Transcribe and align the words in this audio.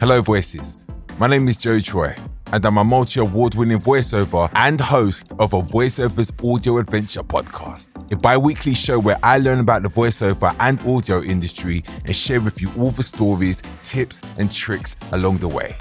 Hello, 0.00 0.22
voices. 0.22 0.76
My 1.18 1.26
name 1.26 1.48
is 1.48 1.56
Jo 1.56 1.80
Troy, 1.80 2.14
and 2.52 2.64
I'm 2.64 2.78
a 2.78 2.84
multi 2.84 3.18
award 3.18 3.56
winning 3.56 3.80
voiceover 3.80 4.48
and 4.54 4.80
host 4.80 5.32
of 5.40 5.52
a 5.54 5.60
voiceovers 5.60 6.30
audio 6.48 6.78
adventure 6.78 7.24
podcast, 7.24 7.88
a 8.12 8.16
bi 8.16 8.36
weekly 8.36 8.74
show 8.74 9.00
where 9.00 9.18
I 9.24 9.38
learn 9.38 9.58
about 9.58 9.82
the 9.82 9.88
voiceover 9.88 10.54
and 10.60 10.78
audio 10.82 11.20
industry 11.20 11.82
and 12.04 12.14
share 12.14 12.40
with 12.40 12.62
you 12.62 12.70
all 12.78 12.92
the 12.92 13.02
stories, 13.02 13.60
tips, 13.82 14.22
and 14.38 14.52
tricks 14.52 14.94
along 15.10 15.38
the 15.38 15.48
way. 15.48 15.74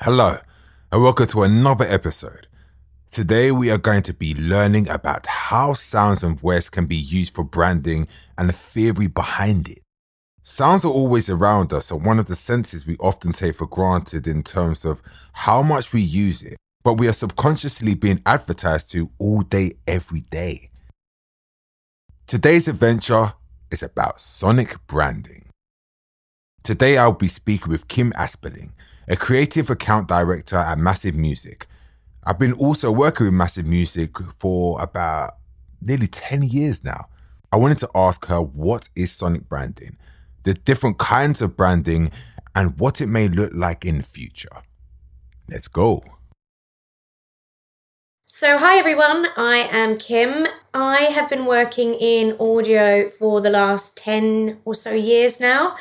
Hello, 0.00 0.38
and 0.90 1.02
welcome 1.02 1.26
to 1.26 1.42
another 1.42 1.84
episode. 1.84 2.46
Today, 3.12 3.52
we 3.52 3.70
are 3.70 3.76
going 3.76 4.00
to 4.04 4.14
be 4.14 4.34
learning 4.36 4.88
about 4.88 5.26
how 5.26 5.74
sounds 5.74 6.22
and 6.22 6.40
voice 6.40 6.70
can 6.70 6.86
be 6.86 6.96
used 6.96 7.34
for 7.34 7.44
branding 7.44 8.08
and 8.38 8.48
the 8.48 8.54
theory 8.54 9.06
behind 9.06 9.68
it. 9.68 9.80
Sounds 10.42 10.82
are 10.82 10.90
always 10.90 11.28
around 11.28 11.74
us 11.74 11.90
and 11.90 12.06
one 12.06 12.18
of 12.18 12.24
the 12.24 12.34
senses 12.34 12.86
we 12.86 12.96
often 12.96 13.32
take 13.32 13.56
for 13.56 13.66
granted 13.66 14.26
in 14.26 14.42
terms 14.42 14.86
of 14.86 15.02
how 15.34 15.60
much 15.60 15.92
we 15.92 16.00
use 16.00 16.40
it, 16.40 16.56
but 16.84 16.94
we 16.94 17.06
are 17.06 17.12
subconsciously 17.12 17.94
being 17.94 18.22
advertised 18.24 18.90
to 18.92 19.10
all 19.18 19.42
day, 19.42 19.72
every 19.86 20.22
day. 20.30 20.70
Today's 22.26 22.66
adventure 22.66 23.34
is 23.70 23.82
about 23.82 24.22
sonic 24.22 24.86
branding. 24.86 25.50
Today, 26.62 26.96
I'll 26.96 27.12
be 27.12 27.28
speaking 27.28 27.68
with 27.68 27.88
Kim 27.88 28.12
Aspeling, 28.12 28.70
a 29.06 29.16
creative 29.16 29.68
account 29.68 30.08
director 30.08 30.56
at 30.56 30.78
Massive 30.78 31.14
Music 31.14 31.66
I've 32.24 32.38
been 32.38 32.52
also 32.52 32.92
working 32.92 33.26
with 33.26 33.34
Massive 33.34 33.66
Music 33.66 34.16
for 34.38 34.80
about 34.80 35.32
nearly 35.80 36.06
10 36.06 36.44
years 36.44 36.84
now. 36.84 37.06
I 37.50 37.56
wanted 37.56 37.78
to 37.78 37.90
ask 37.96 38.24
her 38.26 38.40
what 38.40 38.88
is 38.94 39.10
sonic 39.10 39.48
branding, 39.48 39.96
the 40.44 40.54
different 40.54 40.98
kinds 40.98 41.42
of 41.42 41.56
branding, 41.56 42.12
and 42.54 42.78
what 42.78 43.00
it 43.00 43.08
may 43.08 43.26
look 43.26 43.50
like 43.54 43.84
in 43.84 43.96
the 43.96 44.02
future. 44.04 44.62
Let's 45.50 45.66
go. 45.66 46.04
So, 48.26 48.56
hi 48.56 48.78
everyone, 48.78 49.26
I 49.36 49.68
am 49.72 49.98
Kim. 49.98 50.46
I 50.72 50.96
have 51.14 51.28
been 51.28 51.44
working 51.44 51.94
in 51.94 52.36
audio 52.38 53.08
for 53.08 53.40
the 53.40 53.50
last 53.50 53.96
10 53.96 54.60
or 54.64 54.74
so 54.74 54.92
years 54.92 55.40
now. 55.40 55.76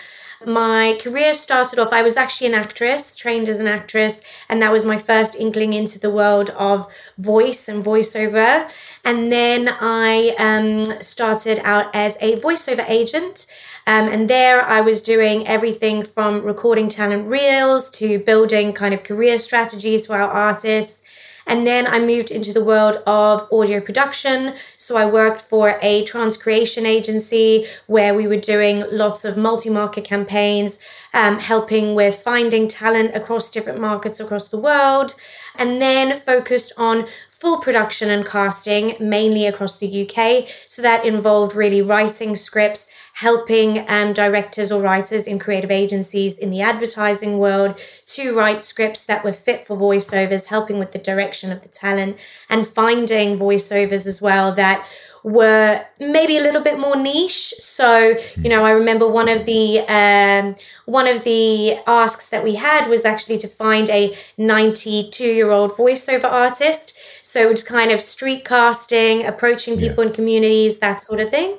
My 0.45 0.97
career 0.99 1.35
started 1.35 1.77
off, 1.77 1.93
I 1.93 2.01
was 2.01 2.17
actually 2.17 2.47
an 2.47 2.55
actress, 2.55 3.15
trained 3.15 3.47
as 3.47 3.59
an 3.59 3.67
actress, 3.67 4.21
and 4.49 4.59
that 4.61 4.71
was 4.71 4.85
my 4.85 4.97
first 4.97 5.35
inkling 5.35 5.73
into 5.73 5.99
the 5.99 6.09
world 6.09 6.49
of 6.51 6.91
voice 7.19 7.67
and 7.67 7.83
voiceover. 7.83 8.73
And 9.05 9.31
then 9.31 9.69
I 9.79 10.35
um, 10.39 11.01
started 11.01 11.59
out 11.63 11.93
as 11.93 12.17
a 12.21 12.37
voiceover 12.37 12.83
agent. 12.89 13.45
Um, 13.85 14.07
and 14.07 14.27
there 14.27 14.63
I 14.63 14.81
was 14.81 15.01
doing 15.01 15.47
everything 15.47 16.03
from 16.03 16.41
recording 16.41 16.89
talent 16.89 17.29
reels 17.29 17.89
to 17.91 18.19
building 18.19 18.73
kind 18.73 18.95
of 18.95 19.03
career 19.03 19.37
strategies 19.37 20.07
for 20.07 20.15
our 20.15 20.29
artists 20.29 21.00
and 21.47 21.65
then 21.65 21.87
I 21.87 21.99
moved 21.99 22.31
into 22.31 22.53
the 22.53 22.63
world 22.63 22.97
of 23.07 23.47
audio 23.51 23.79
production. 23.79 24.55
So 24.77 24.95
I 24.95 25.05
worked 25.05 25.41
for 25.41 25.77
a 25.81 26.03
trans 26.05 26.37
creation 26.37 26.85
agency 26.85 27.65
where 27.87 28.13
we 28.13 28.27
were 28.27 28.37
doing 28.37 28.83
lots 28.91 29.25
of 29.25 29.37
multi 29.37 29.69
market 29.69 30.03
campaigns, 30.03 30.79
um, 31.13 31.39
helping 31.39 31.95
with 31.95 32.15
finding 32.15 32.67
talent 32.67 33.15
across 33.15 33.51
different 33.51 33.79
markets 33.79 34.19
across 34.19 34.49
the 34.49 34.57
world. 34.57 35.15
And 35.55 35.81
then 35.81 36.17
focused 36.17 36.71
on 36.77 37.07
full 37.29 37.59
production 37.59 38.09
and 38.09 38.25
casting, 38.25 38.95
mainly 38.99 39.47
across 39.47 39.77
the 39.77 40.07
UK. 40.07 40.47
So 40.67 40.81
that 40.81 41.05
involved 41.05 41.55
really 41.55 41.81
writing 41.81 42.35
scripts 42.35 42.87
helping 43.13 43.87
um, 43.89 44.13
directors 44.13 44.71
or 44.71 44.81
writers 44.81 45.27
in 45.27 45.39
creative 45.39 45.71
agencies 45.71 46.37
in 46.37 46.49
the 46.49 46.61
advertising 46.61 47.37
world 47.37 47.79
to 48.05 48.35
write 48.35 48.63
scripts 48.63 49.03
that 49.05 49.23
were 49.23 49.33
fit 49.33 49.65
for 49.65 49.77
voiceovers, 49.77 50.45
helping 50.47 50.79
with 50.79 50.91
the 50.91 50.99
direction 50.99 51.51
of 51.51 51.61
the 51.61 51.69
talent 51.69 52.17
and 52.49 52.67
finding 52.67 53.37
voiceovers 53.37 54.05
as 54.05 54.21
well 54.21 54.51
that 54.53 54.87
were 55.23 55.85
maybe 55.99 56.37
a 56.37 56.41
little 56.41 56.61
bit 56.61 56.79
more 56.79 56.95
niche. 56.95 57.53
So, 57.59 58.15
you 58.37 58.49
know, 58.49 58.63
I 58.63 58.71
remember 58.71 59.07
one 59.07 59.29
of 59.29 59.45
the 59.45 59.79
um, 59.81 60.55
one 60.85 61.07
of 61.07 61.23
the 61.23 61.77
asks 61.85 62.29
that 62.29 62.43
we 62.43 62.55
had 62.55 62.89
was 62.89 63.05
actually 63.05 63.37
to 63.39 63.47
find 63.47 63.89
a 63.89 64.15
92 64.37 65.23
year 65.23 65.51
old 65.51 65.71
voiceover 65.71 66.25
artist. 66.25 66.97
So 67.21 67.49
it's 67.49 67.63
kind 67.63 67.91
of 67.91 68.01
street 68.01 68.45
casting, 68.45 69.25
approaching 69.25 69.77
people 69.77 70.03
yeah. 70.03 70.09
in 70.09 70.15
communities, 70.15 70.79
that 70.79 71.03
sort 71.03 71.19
of 71.19 71.29
thing. 71.29 71.57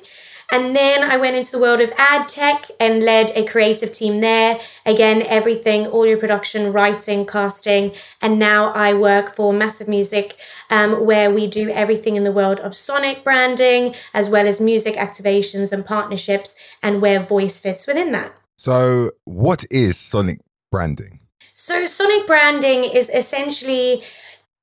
And 0.53 0.77
then 0.77 1.03
I 1.03 1.17
went 1.17 1.35
into 1.35 1.51
the 1.51 1.59
world 1.59 1.81
of 1.81 1.95
ad 1.97 2.29
tech 2.29 2.67
and 2.79 3.03
led 3.03 3.31
a 3.35 3.45
creative 3.47 3.91
team 3.91 4.21
there. 4.21 4.61
Again, 4.85 5.23
everything 5.23 5.87
audio 5.87 6.19
production, 6.19 6.75
writing, 6.75 7.25
casting. 7.25 7.93
And 8.21 8.39
now 8.39 8.71
I 8.73 8.93
work 8.93 9.35
for 9.35 9.55
Massive 9.55 9.89
Music, 9.89 10.37
um, 10.69 11.07
where 11.07 11.31
we 11.31 11.47
do 11.47 11.71
everything 11.71 12.17
in 12.17 12.25
the 12.25 12.31
world 12.31 12.61
of 12.61 12.75
sonic 12.75 13.25
branding, 13.25 13.95
as 14.13 14.29
well 14.29 14.47
as 14.47 14.61
music 14.61 14.97
activations 14.97 15.73
and 15.73 15.87
partnerships, 15.87 16.55
and 16.83 17.01
where 17.01 17.19
voice 17.21 17.59
fits 17.59 17.87
within 17.87 18.13
that. 18.13 18.37
So, 18.59 19.13
what 19.25 19.65
is 19.71 19.97
sonic 19.97 20.41
branding? 20.71 21.21
So, 21.55 21.87
sonic 21.87 22.27
branding 22.27 22.85
is 22.85 23.09
essentially 23.09 24.03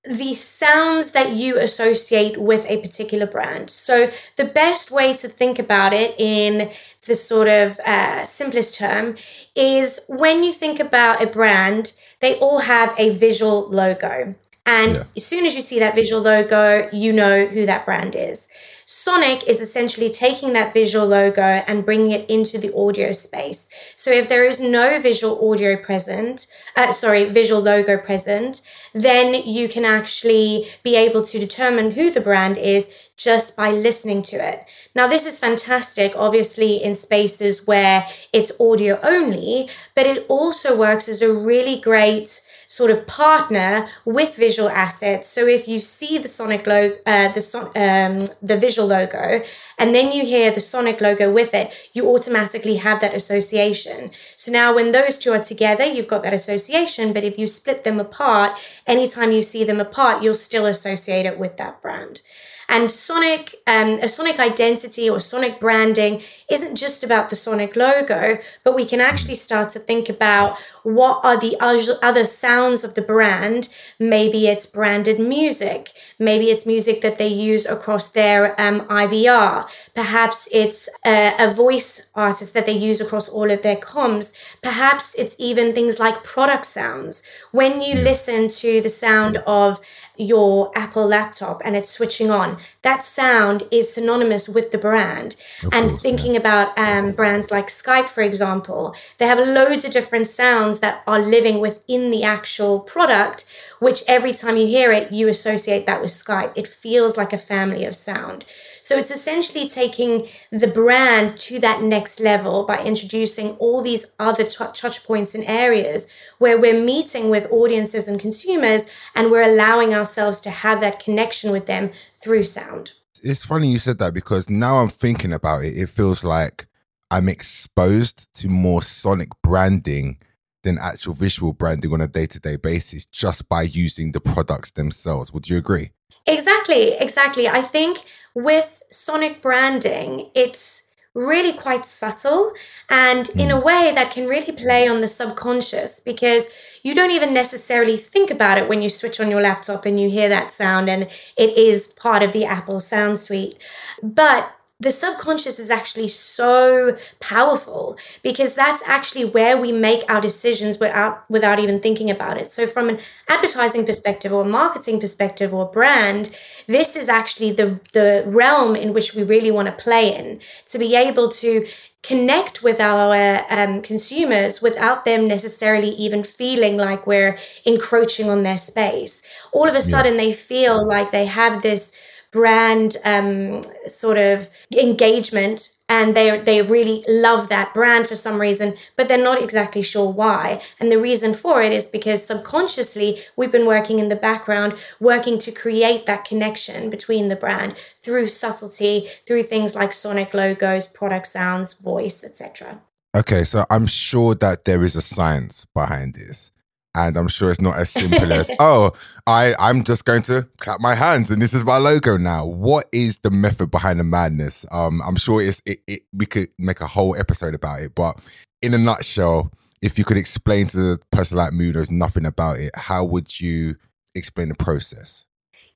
the 0.10 0.34
sounds 0.34 1.12
that 1.12 1.34
you 1.34 1.60
associate 1.60 2.42
with 2.42 2.66
a 2.68 2.82
particular 2.82 3.28
brand. 3.28 3.70
So, 3.70 4.10
the 4.38 4.46
best 4.46 4.90
way 4.90 5.16
to 5.18 5.30
think 5.30 5.60
about 5.60 5.94
it 5.94 6.16
in 6.18 6.72
the 7.06 7.14
sort 7.14 7.48
of 7.48 7.80
uh, 7.86 8.26
simplest 8.26 8.74
term 8.74 9.16
is 9.56 10.00
when 10.08 10.44
you 10.44 10.52
think 10.52 10.80
about 10.80 11.22
a 11.22 11.28
brand, 11.28 11.94
they 12.22 12.36
all 12.40 12.60
have 12.60 12.94
a 12.98 13.12
visual 13.12 13.70
logo. 13.70 14.34
And 14.66 14.96
yeah. 14.96 15.04
as 15.16 15.26
soon 15.26 15.46
as 15.46 15.56
you 15.56 15.62
see 15.62 15.80
that 15.80 15.94
visual 15.94 16.22
logo, 16.22 16.90
you 16.92 17.14
know 17.14 17.46
who 17.46 17.68
that 17.68 17.86
brand 17.86 18.16
is. 18.16 18.48
Sonic 18.92 19.48
is 19.48 19.62
essentially 19.62 20.10
taking 20.10 20.54
that 20.54 20.74
visual 20.74 21.06
logo 21.06 21.44
and 21.44 21.86
bringing 21.86 22.10
it 22.10 22.28
into 22.28 22.58
the 22.58 22.76
audio 22.76 23.14
space. 23.14 23.70
So 23.96 24.10
if 24.10 24.28
there 24.28 24.44
is 24.44 24.60
no 24.60 25.00
visual 25.00 25.48
audio 25.48 25.78
present, 25.78 26.48
uh, 26.76 26.92
sorry, 26.92 27.26
visual 27.26 27.62
logo 27.62 28.00
present, 28.00 28.62
then 28.94 29.46
you 29.46 29.70
can 29.70 29.86
actually 29.86 30.66
be 30.82 30.96
able 30.96 31.24
to 31.28 31.38
determine 31.38 31.92
who 31.92 32.10
the 32.10 32.20
brand 32.20 32.58
is 32.58 32.92
just 33.20 33.56
by 33.58 33.70
listening 33.70 34.22
to 34.22 34.38
it. 34.38 34.66
Now, 34.96 35.06
this 35.06 35.26
is 35.26 35.38
fantastic, 35.38 36.14
obviously, 36.16 36.78
in 36.82 36.96
spaces 36.96 37.68
where 37.68 38.08
it's 38.32 38.54
audio 38.62 38.98
only, 39.04 39.70
but 39.94 40.08
it 40.08 40.26
also 40.30 40.78
works 40.78 41.10
as 41.10 41.22
a 41.22 41.34
really 41.34 41.82
great 41.82 42.42
sort 42.68 42.92
of 42.92 43.06
partner 43.08 43.88
with 44.06 44.36
visual 44.36 44.70
assets. 44.70 45.28
So 45.28 45.48
if 45.48 45.68
you 45.68 45.80
see 45.80 46.18
the 46.18 46.30
Sonic 46.30 46.66
logo, 46.66 46.96
uh, 47.06 47.30
the 47.34 47.42
son- 47.42 47.72
um, 47.76 48.26
the 48.42 48.58
visual 48.58 48.88
logo, 48.88 49.44
and 49.78 49.94
then 49.94 50.14
you 50.14 50.24
hear 50.24 50.50
the 50.52 50.62
Sonic 50.62 51.02
logo 51.02 51.30
with 51.32 51.54
it, 51.54 51.90
you 51.94 52.08
automatically 52.08 52.78
have 52.78 53.02
that 53.02 53.14
association. 53.14 54.12
So 54.38 54.52
now 54.52 54.74
when 54.74 54.92
those 54.92 55.18
two 55.18 55.34
are 55.34 55.44
together, 55.44 55.84
you've 55.84 56.08
got 56.08 56.24
that 56.24 56.34
association. 56.34 57.12
But 57.12 57.26
if 57.26 57.38
you 57.38 57.48
split 57.48 57.84
them 57.84 58.00
apart, 58.00 58.58
anytime 58.88 59.34
you 59.34 59.42
see 59.42 59.66
them 59.66 59.82
apart, 59.82 60.24
you'll 60.24 60.36
still 60.36 60.66
associate 60.66 61.26
it 61.26 61.38
with 61.38 61.58
that 61.58 61.82
brand. 61.82 62.22
And 62.70 62.92
Sonic, 62.92 63.56
um, 63.66 63.96
a 63.96 64.08
Sonic 64.08 64.40
identity 64.40 65.10
or 65.10 65.20
Sonic 65.20 65.60
branding 65.60 66.22
isn't 66.52 66.76
just 66.76 67.04
about 67.04 67.32
the 67.32 67.36
Sonic 67.36 67.76
logo, 67.76 68.38
but 68.64 68.76
we 68.76 68.86
can 68.86 69.02
actually 69.02 69.36
start 69.36 69.70
to 69.72 69.80
think 69.80 70.08
about 70.08 70.60
what 70.84 71.20
are 71.26 71.40
the 71.40 71.58
other 71.60 72.26
sounds 72.26 72.84
of 72.84 72.94
the 72.94 73.02
brand. 73.02 73.70
Maybe 74.00 74.48
it's 74.48 74.68
branded 74.68 75.20
music. 75.20 75.90
Maybe 76.20 76.46
it's 76.46 76.68
music 76.68 77.02
that 77.02 77.18
they 77.18 77.28
use 77.28 77.66
across 77.66 78.10
their 78.10 78.60
um, 78.62 78.82
IVR. 78.82 79.68
Perhaps 79.96 80.48
it's 80.52 80.88
a, 81.06 81.34
a 81.40 81.52
voice 81.52 82.08
artist 82.14 82.54
that 82.54 82.68
they 82.68 82.78
use 82.78 83.02
across 83.02 83.28
all 83.30 83.50
of 83.50 83.64
their 83.64 83.78
comms. 83.78 84.32
Perhaps 84.62 85.16
it's 85.18 85.36
even 85.40 85.74
things 85.74 85.98
like 86.00 86.24
product 86.24 86.66
sounds. 86.66 87.24
When 87.52 87.82
you 87.82 87.96
listen 87.96 88.48
to 88.48 88.82
the 88.82 88.90
sound 88.90 89.38
of 89.48 89.80
your 90.18 90.72
Apple 90.76 91.08
laptop 91.08 91.62
and 91.66 91.76
it's 91.76 91.92
switching 91.92 92.30
on, 92.30 92.59
that 92.82 93.04
sound 93.04 93.64
is 93.72 93.94
synonymous 93.94 94.50
with 94.50 94.72
the 94.72 94.78
brand. 94.78 95.36
Of 95.64 95.74
and 95.74 95.90
course, 95.90 96.02
thinking 96.02 96.34
yeah. 96.34 96.40
about 96.40 96.78
um, 96.78 97.12
brands 97.12 97.52
like 97.52 97.68
Skype, 97.68 98.08
for 98.08 98.22
example, 98.22 98.96
they 99.18 99.28
have 99.28 99.40
loads 99.40 99.86
of 99.86 99.92
different 99.92 100.30
sounds 100.30 100.80
that 100.80 101.04
are 101.08 101.20
living 101.20 101.60
within 101.60 102.12
the 102.12 102.24
actual 102.24 102.80
product, 102.80 103.46
which 103.80 104.04
every 104.08 104.34
time 104.34 104.58
you 104.58 104.68
hear 104.68 104.92
it, 104.92 105.12
you 105.12 105.28
associate 105.28 105.86
that 105.86 106.02
with 106.02 106.12
Skype. 106.12 106.54
It 106.56 106.68
feels 106.68 107.18
like 107.18 107.34
a 107.34 107.38
family 107.38 107.86
of 107.86 107.96
sound. 107.96 108.46
So 108.82 108.98
it's 108.98 109.12
essentially 109.12 109.70
taking 109.70 110.28
the 110.52 110.68
brand 110.68 111.38
to 111.38 111.60
that 111.60 111.84
next 111.84 112.20
level 112.20 112.64
by 112.64 112.84
introducing 112.84 113.52
all 113.58 113.84
these 113.84 114.08
other 114.18 114.44
t- 114.44 114.66
touch 114.74 115.04
points 115.04 115.36
and 115.36 115.44
areas 115.46 116.08
where 116.40 116.60
we're 116.60 116.84
meeting 116.84 117.30
with 117.30 117.52
audiences 117.52 118.08
and 118.08 118.20
consumers 118.20 118.90
and 119.16 119.30
we're 119.30 119.44
allowing 119.54 119.94
ourselves 119.94 120.40
to 120.40 120.50
have 120.50 120.82
that 120.82 121.00
connection 121.00 121.52
with 121.52 121.68
them 121.68 121.92
through 122.22 122.44
sound. 122.44 122.94
it's 123.24 123.46
funny 123.46 123.72
you 123.72 123.80
said 123.80 123.98
that 124.00 124.14
because 124.14 124.50
now 124.50 124.80
I'm 124.80 124.90
thinking 124.90 125.34
about 125.34 125.64
it, 125.64 125.78
it 125.78 125.90
feels 125.90 126.24
like 126.24 126.68
I'm 127.12 127.28
exposed 127.30 128.32
to 128.36 128.48
more 128.48 128.82
sonic 128.82 129.30
branding 129.42 130.20
than 130.64 130.78
actual 130.78 131.14
visual 131.14 131.54
branding 131.54 131.94
on 131.94 132.02
a 132.02 132.08
day 132.08 132.26
to 132.28 132.40
day 132.40 132.56
basis 132.56 133.06
just 133.06 133.48
by 133.50 133.64
using 133.64 134.12
the 134.12 134.20
products 134.20 134.72
themselves. 134.72 135.34
Would 135.34 135.50
you 135.50 135.58
agree? 135.58 135.92
Exactly, 136.26 136.94
exactly. 136.94 137.48
I 137.48 137.62
think 137.62 138.00
with 138.36 138.84
sonic 138.92 139.42
branding, 139.42 140.30
it's 140.36 140.84
really 141.16 141.54
quite 141.54 141.86
subtle 141.86 142.52
and 142.90 143.30
in 143.30 143.50
a 143.50 143.58
hmm. 143.58 143.66
way 143.66 143.92
that 143.96 144.12
can 144.12 144.28
really 144.28 144.52
play 144.52 144.88
on 144.88 145.02
the 145.02 145.08
subconscious 145.08 146.00
because 146.00 146.46
you 146.84 146.94
don't 146.94 147.12
even 147.12 147.34
necessarily 147.34 147.98
think 147.98 148.32
about 148.32 148.58
it 148.58 148.70
when 148.70 148.82
you 148.82 148.90
switch 148.90 149.20
on 149.20 149.30
your 149.30 149.42
laptop 149.42 149.86
and 149.86 150.00
you 150.00 150.10
hear 150.10 150.30
that 150.30 150.52
sound 150.52 150.90
and 150.90 151.04
it 151.04 151.58
is 151.58 151.88
part 151.88 152.24
of 152.24 152.32
the 152.32 152.46
Apple 152.46 152.80
sound 152.80 153.20
suite. 153.20 153.58
But 154.02 154.54
the 154.82 154.92
subconscious 154.92 155.60
is 155.60 155.70
actually 155.70 156.08
so 156.08 156.98
powerful 157.20 157.98
because 158.24 158.56
that's 158.56 158.82
actually 158.86 159.26
where 159.26 159.58
we 159.58 159.74
make 159.74 160.10
our 160.10 160.22
decisions 160.22 160.80
without 160.80 161.30
without 161.30 161.60
even 161.60 161.80
thinking 161.82 162.10
about 162.10 162.38
it. 162.38 162.50
So 162.52 162.66
from 162.66 162.88
an 162.88 163.00
advertising 163.28 163.86
perspective 163.86 164.32
or 164.32 164.46
marketing 164.46 165.02
perspective 165.02 165.54
or 165.54 165.66
brand, 165.66 166.32
this 166.68 166.96
is 166.96 167.10
actually 167.10 167.52
the 167.52 167.80
the 167.94 168.24
realm 168.28 168.76
in 168.76 168.94
which 168.94 169.14
we 169.14 169.24
really 169.24 169.52
want 169.52 169.68
to 169.68 169.74
play 169.74 170.16
in 170.16 170.40
to 170.70 170.80
be 170.80 170.96
able 170.96 171.28
to 171.30 171.66
connect 172.02 172.64
with 172.64 172.80
our 172.80 173.46
um, 173.50 173.82
consumers 173.82 174.62
without 174.62 175.04
them 175.04 175.28
necessarily 175.28 175.90
even 175.90 176.24
feeling 176.24 176.78
like 176.78 177.06
we're 177.06 177.38
encroaching 177.66 178.30
on 178.30 178.44
their 178.44 178.58
space. 178.58 179.22
All 179.52 179.68
of 179.68 179.76
a 179.76 179.82
sudden, 179.82 180.14
yeah. 180.14 180.22
they 180.22 180.32
feel 180.32 180.88
like 180.88 181.12
they 181.12 181.26
have 181.26 181.62
this 181.62 181.92
brand 182.32 182.98
um, 183.06 183.62
sort 183.88 184.18
of 184.18 184.50
engagement 184.78 185.74
and 185.90 186.16
they 186.16 186.40
they 186.42 186.62
really 186.62 187.04
love 187.08 187.50
that 187.50 187.74
brand 187.74 188.06
for 188.08 188.16
some 188.16 188.40
reason 188.40 188.76
but 188.96 189.08
they're 189.08 189.18
not 189.18 189.42
exactly 189.42 189.82
sure 189.82 190.12
why. 190.12 190.62
And 190.80 190.92
the 190.92 191.00
reason 191.00 191.34
for 191.34 191.62
it 191.62 191.72
is 191.72 191.88
because 191.88 192.26
subconsciously 192.26 193.20
we've 193.36 193.52
been 193.52 193.66
working 193.66 194.00
in 194.00 194.10
the 194.10 194.16
background 194.16 194.76
working 195.00 195.40
to 195.40 195.52
create 195.52 196.06
that 196.06 196.26
connection 196.26 196.90
between 196.90 197.28
the 197.30 197.36
brand 197.36 197.76
through 198.00 198.28
subtlety 198.28 199.08
through 199.26 199.44
things 199.44 199.76
like 199.76 199.94
sonic 199.94 200.34
logos 200.34 200.88
product 200.88 201.28
sounds 201.28 201.74
voice 201.74 202.24
etc 202.24 202.80
okay 203.16 203.44
so 203.44 203.66
i'm 203.70 203.88
sure 203.88 204.36
that 204.36 204.66
there 204.66 204.84
is 204.84 204.96
a 204.96 205.02
science 205.02 205.66
behind 205.74 206.14
this 206.14 206.52
and 206.96 207.18
I'm 207.18 207.28
sure 207.28 207.52
it's 207.52 207.62
not 207.62 207.78
as 207.78 207.90
simple 207.90 208.32
as, 208.34 208.50
oh, 208.60 208.92
I, 209.28 209.56
I'm 209.60 209.84
just 209.84 210.06
going 210.06 210.22
to 210.24 210.48
clap 210.58 210.80
my 210.80 210.96
hands 210.96 211.30
and 211.30 211.42
this 211.42 211.54
is 211.54 211.64
my 211.64 211.78
logo 211.78 212.18
now. 212.18 212.46
What 212.46 212.86
is 212.92 213.20
the 213.20 213.30
method 213.30 213.72
behind 213.72 214.00
the 214.00 214.04
madness? 214.04 214.66
Um, 214.72 215.02
I'm 215.06 215.16
sure 215.16 215.42
it's 215.42 215.62
it, 215.66 215.80
it, 215.88 216.02
we 216.14 216.26
could 216.26 216.50
make 216.58 216.82
a 216.82 216.88
whole 216.88 217.16
episode 217.16 217.54
about 217.54 217.82
it, 217.82 217.96
but 217.96 218.20
in 218.62 218.74
a 218.74 218.78
nutshell, 218.78 219.52
if 219.82 219.98
you 219.98 220.04
could 220.04 220.18
explain 220.18 220.68
to 220.68 220.78
the 220.78 221.00
person 221.12 221.38
like 221.38 221.54
me 221.54 221.66
who 221.66 221.74
knows 221.74 221.92
nothing 221.92 222.26
about 222.26 222.60
it, 222.60 222.76
how 222.76 223.04
would 223.04 223.40
you 223.40 223.76
explain 224.16 224.50
the 224.50 224.56
process? 224.56 225.26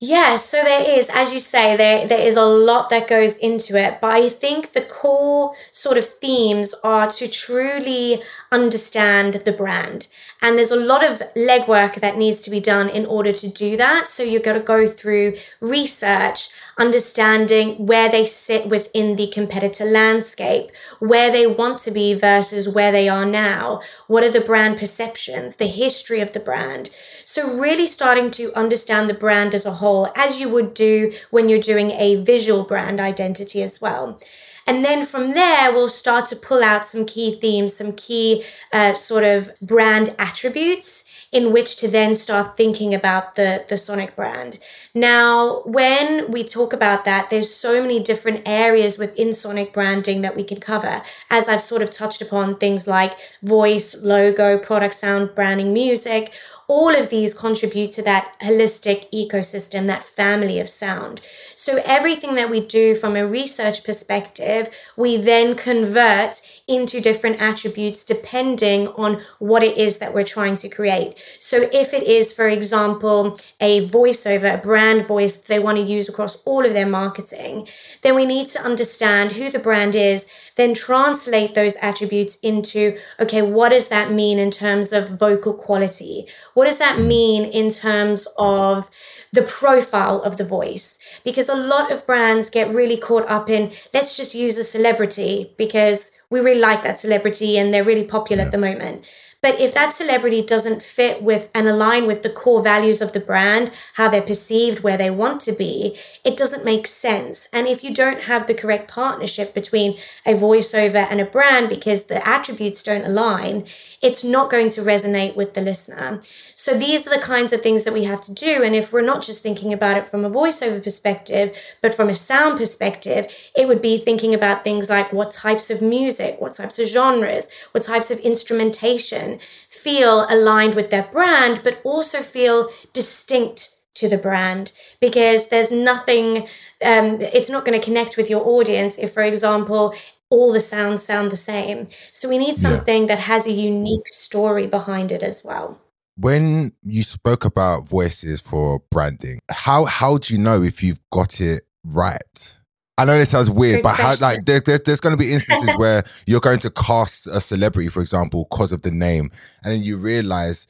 Yeah, 0.05 0.35
so 0.35 0.61
there 0.61 0.99
is, 0.99 1.09
as 1.13 1.33
you 1.33 1.39
say, 1.39 1.77
there 1.77 2.05
there 2.05 2.19
is 2.19 2.35
a 2.35 2.43
lot 2.43 2.89
that 2.89 3.07
goes 3.07 3.37
into 3.37 3.77
it, 3.77 4.01
but 4.01 4.11
I 4.11 4.27
think 4.27 4.73
the 4.73 4.81
core 4.81 5.55
sort 5.71 5.97
of 5.97 6.05
themes 6.05 6.75
are 6.83 7.09
to 7.13 7.29
truly 7.29 8.21
understand 8.51 9.35
the 9.45 9.53
brand. 9.53 10.07
And 10.43 10.57
there's 10.57 10.71
a 10.71 10.75
lot 10.75 11.09
of 11.09 11.19
legwork 11.37 12.01
that 12.01 12.17
needs 12.17 12.39
to 12.39 12.49
be 12.49 12.59
done 12.59 12.89
in 12.89 13.05
order 13.05 13.31
to 13.31 13.47
do 13.47 13.77
that. 13.77 14.09
So 14.09 14.23
you've 14.23 14.43
got 14.43 14.53
to 14.53 14.59
go 14.59 14.85
through 14.85 15.37
research, 15.61 16.49
understanding 16.77 17.85
where 17.85 18.11
they 18.11 18.25
sit 18.25 18.67
within 18.67 19.15
the 19.15 19.27
competitor 19.27 19.85
landscape, 19.85 20.71
where 20.99 21.31
they 21.31 21.47
want 21.47 21.79
to 21.83 21.91
be 21.91 22.13
versus 22.13 22.67
where 22.67 22.91
they 22.91 23.07
are 23.07 23.25
now. 23.25 23.79
What 24.07 24.25
are 24.25 24.29
the 24.29 24.41
brand 24.41 24.79
perceptions, 24.79 25.55
the 25.55 25.67
history 25.67 26.19
of 26.19 26.33
the 26.33 26.41
brand? 26.41 26.89
So, 27.23 27.57
really 27.57 27.87
starting 27.87 28.29
to 28.31 28.53
understand 28.53 29.09
the 29.09 29.13
brand 29.13 29.55
as 29.55 29.65
a 29.65 29.71
whole, 29.71 30.09
as 30.13 30.41
you 30.41 30.49
would 30.49 30.73
do 30.73 31.13
when 31.31 31.47
you're 31.47 31.59
doing 31.59 31.91
a 31.91 32.21
visual 32.21 32.65
brand 32.65 32.99
identity 32.99 33.63
as 33.63 33.79
well. 33.79 34.19
And 34.65 34.83
then 34.83 35.05
from 35.05 35.31
there, 35.31 35.73
we'll 35.73 35.89
start 35.89 36.27
to 36.29 36.35
pull 36.35 36.63
out 36.63 36.87
some 36.87 37.05
key 37.05 37.35
themes, 37.39 37.75
some 37.75 37.93
key 37.93 38.43
uh, 38.71 38.93
sort 38.93 39.23
of 39.23 39.51
brand 39.61 40.15
attributes 40.19 41.03
in 41.33 41.51
which 41.51 41.77
to 41.77 41.87
then 41.87 42.13
start 42.13 42.55
thinking 42.55 42.93
about 42.93 43.35
the, 43.35 43.65
the 43.67 43.75
Sonic 43.75 44.15
brand. 44.15 44.59
Now, 44.93 45.63
when 45.65 46.31
we 46.31 46.43
talk 46.43 46.73
about 46.73 47.05
that, 47.05 47.31
there's 47.31 47.53
so 47.53 47.81
many 47.81 48.01
different 48.01 48.43
areas 48.45 48.99
within 48.99 49.33
Sonic 49.33 49.73
branding 49.73 50.21
that 50.21 50.35
we 50.35 50.43
can 50.43 50.59
cover. 50.59 51.01
As 51.31 51.49
I've 51.49 51.61
sort 51.61 51.81
of 51.81 51.89
touched 51.89 52.21
upon, 52.21 52.57
things 52.57 52.85
like 52.87 53.13
voice, 53.41 53.95
logo, 53.95 54.59
product 54.59 54.93
sound, 54.93 55.33
branding, 55.33 55.73
music, 55.73 56.33
all 56.67 56.95
of 56.95 57.09
these 57.09 57.33
contribute 57.33 57.91
to 57.91 58.01
that 58.03 58.35
holistic 58.41 59.11
ecosystem, 59.11 59.87
that 59.87 60.03
family 60.03 60.59
of 60.59 60.69
sound. 60.69 61.21
So 61.55 61.81
everything 61.85 62.35
that 62.35 62.49
we 62.49 62.59
do 62.59 62.95
from 62.95 63.15
a 63.15 63.27
research 63.27 63.83
perspective, 63.83 64.69
we 64.97 65.17
then 65.17 65.55
convert 65.55 66.41
into 66.67 67.01
different 67.01 67.41
attributes 67.41 68.03
depending 68.03 68.87
on 68.89 69.21
what 69.39 69.63
it 69.63 69.77
is 69.77 69.97
that 69.97 70.13
we're 70.13 70.23
trying 70.23 70.55
to 70.57 70.69
create. 70.69 71.19
So 71.39 71.69
if 71.71 71.93
it 71.93 72.03
is, 72.03 72.33
for 72.33 72.47
example, 72.47 73.39
a 73.59 73.87
voiceover, 73.87 74.55
a 74.55 74.57
brand 74.57 75.05
voice 75.05 75.35
they 75.35 75.59
want 75.59 75.77
to 75.77 75.83
use 75.83 76.09
across 76.09 76.37
all 76.45 76.65
of 76.65 76.73
their 76.73 76.87
marketing, 76.87 77.67
then 78.01 78.15
we 78.15 78.25
need 78.25 78.49
to 78.49 78.61
understand 78.61 79.31
who 79.31 79.49
the 79.49 79.59
brand 79.59 79.95
is, 79.95 80.25
then 80.55 80.73
translate 80.73 81.55
those 81.55 81.75
attributes 81.81 82.37
into, 82.37 82.97
okay, 83.19 83.41
what 83.41 83.69
does 83.69 83.87
that 83.87 84.11
mean 84.11 84.39
in 84.39 84.51
terms 84.51 84.93
of 84.93 85.09
vocal 85.19 85.53
quality? 85.53 86.25
What 86.53 86.65
does 86.65 86.77
that 86.77 86.97
mm. 86.97 87.07
mean 87.07 87.45
in 87.45 87.69
terms 87.69 88.27
of 88.37 88.89
the 89.31 89.43
profile 89.43 90.21
of 90.21 90.37
the 90.37 90.45
voice? 90.45 90.97
because 91.23 91.49
a 91.49 91.55
lot 91.55 91.91
of 91.91 92.05
brands 92.05 92.49
get 92.49 92.73
really 92.73 92.97
caught 92.97 93.27
up 93.29 93.49
in 93.49 93.71
let's 93.93 94.17
just 94.17 94.35
use 94.35 94.57
a 94.57 94.63
celebrity 94.63 95.53
because 95.57 96.11
we 96.29 96.39
really 96.39 96.59
like 96.59 96.83
that 96.83 96.99
celebrity 96.99 97.57
and 97.57 97.73
they're 97.73 97.83
really 97.83 98.03
popular 98.03 98.41
yeah. 98.41 98.45
at 98.47 98.51
the 98.51 98.57
moment. 98.57 99.03
But 99.43 99.59
if 99.59 99.73
that 99.73 99.93
celebrity 99.93 100.41
doesn't 100.41 100.81
fit 100.81 101.21
with 101.21 101.51
and 101.53 101.67
align 101.67 102.07
with 102.07 102.23
the 102.23 102.29
core 102.29 102.63
values 102.63 103.01
of 103.01 103.11
the 103.11 103.19
brand, 103.19 103.71
how 103.95 104.07
they're 104.07 104.21
perceived, 104.21 104.83
where 104.83 104.97
they 104.97 105.11
want 105.11 105.41
to 105.41 105.51
be, 105.51 105.99
it 106.23 106.37
doesn't 106.37 106.63
make 106.63 106.87
sense. 106.87 107.49
And 107.51 107.67
if 107.67 107.83
you 107.83 107.93
don't 107.93 108.21
have 108.21 108.47
the 108.47 108.53
correct 108.53 108.89
partnership 108.89 109.53
between 109.53 109.97
a 110.25 110.33
voiceover 110.33 111.05
and 111.11 111.19
a 111.19 111.25
brand 111.25 111.67
because 111.67 112.05
the 112.05 112.25
attributes 112.25 112.83
don't 112.83 113.03
align, 113.03 113.65
it's 114.01 114.23
not 114.23 114.49
going 114.49 114.69
to 114.69 114.81
resonate 114.81 115.35
with 115.35 115.55
the 115.55 115.61
listener. 115.61 116.21
So 116.55 116.77
these 116.77 117.05
are 117.05 117.09
the 117.09 117.21
kinds 117.21 117.51
of 117.51 117.61
things 117.61 117.83
that 117.83 117.93
we 117.93 118.05
have 118.05 118.21
to 118.21 118.33
do. 118.33 118.63
And 118.63 118.73
if 118.73 118.93
we're 118.93 119.01
not 119.01 119.23
just 119.23 119.43
thinking 119.43 119.73
about 119.73 119.97
it 119.97 120.07
from 120.07 120.23
a 120.23 120.29
voiceover 120.29 120.81
perspective, 120.81 121.57
but 121.81 121.93
from 121.93 122.07
a 122.07 122.15
sound 122.15 122.57
perspective, 122.57 123.27
it 123.57 123.67
would 123.67 123.81
be 123.81 123.97
thinking 123.97 124.33
about 124.33 124.63
things 124.63 124.89
like 124.89 125.11
what 125.11 125.33
types 125.33 125.69
of 125.69 125.81
music, 125.81 126.39
what 126.39 126.53
types 126.53 126.79
of 126.79 126.87
genres, 126.87 127.49
what 127.73 127.83
types 127.83 128.09
of 128.09 128.19
instrumentation 128.19 129.32
feel 129.39 130.25
aligned 130.29 130.75
with 130.75 130.89
their 130.89 131.03
brand, 131.03 131.61
but 131.63 131.81
also 131.83 132.21
feel 132.21 132.69
distinct 132.93 133.77
to 133.95 134.09
the 134.09 134.17
brand. 134.17 134.71
Because 134.99 135.47
there's 135.47 135.71
nothing 135.71 136.47
um, 136.83 137.21
it's 137.21 137.49
not 137.49 137.65
going 137.65 137.79
to 137.79 137.83
connect 137.83 138.17
with 138.17 138.29
your 138.29 138.45
audience 138.45 138.97
if 138.97 139.13
for 139.13 139.23
example 139.23 139.93
all 140.29 140.51
the 140.51 140.59
sounds 140.59 141.03
sound 141.03 141.31
the 141.31 141.37
same. 141.37 141.87
So 142.11 142.27
we 142.27 142.39
need 142.39 142.57
something 142.57 143.01
yeah. 143.03 143.07
that 143.07 143.19
has 143.19 143.45
a 143.45 143.51
unique 143.51 144.07
story 144.07 144.65
behind 144.65 145.11
it 145.11 145.21
as 145.21 145.43
well. 145.45 145.79
When 146.15 146.73
you 146.81 147.03
spoke 147.03 147.45
about 147.45 147.87
voices 147.87 148.41
for 148.41 148.81
branding 148.91 149.39
how 149.49 149.85
how 149.85 150.17
do 150.17 150.33
you 150.33 150.39
know 150.39 150.61
if 150.61 150.83
you've 150.83 151.01
got 151.11 151.41
it 151.41 151.63
right 151.83 152.57
I 152.97 153.05
know 153.05 153.17
this 153.17 153.31
sounds 153.31 153.49
weird, 153.49 153.77
Good 153.77 153.83
but 153.83 153.95
how, 153.95 154.15
like 154.21 154.45
there, 154.45 154.59
there, 154.59 154.77
there's 154.77 154.99
going 154.99 155.17
to 155.17 155.23
be 155.23 155.31
instances 155.31 155.73
where 155.77 156.03
you're 156.27 156.39
going 156.39 156.59
to 156.59 156.69
cast 156.69 157.25
a 157.27 157.41
celebrity, 157.41 157.89
for 157.89 158.01
example, 158.01 158.47
because 158.49 158.71
of 158.71 158.83
the 158.83 158.91
name, 158.91 159.31
and 159.63 159.73
then 159.73 159.81
you 159.81 159.97
realize, 159.97 160.67